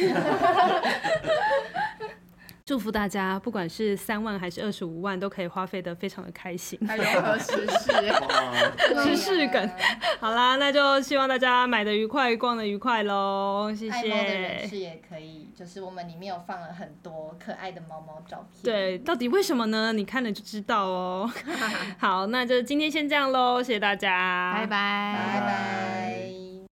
[2.69, 6.79] 祝福大家，不管是三万还是二十五万，都可以花费得非常的开心。
[6.87, 7.93] 还有何时事？
[9.03, 9.71] 时事梗。
[10.21, 13.73] 好啦，那就希望大家买的愉快，逛的愉快喽。
[13.75, 13.91] 谢谢。
[13.91, 18.63] 爱猫的人士也可以，就是我们里面有放了很多可爱的猫猫照片。
[18.63, 19.95] 对，到底为什么呢？
[19.95, 21.33] 你看了就知道哦。
[21.99, 26.68] 好，那就今天先这样喽，谢谢大家，拜拜，拜拜。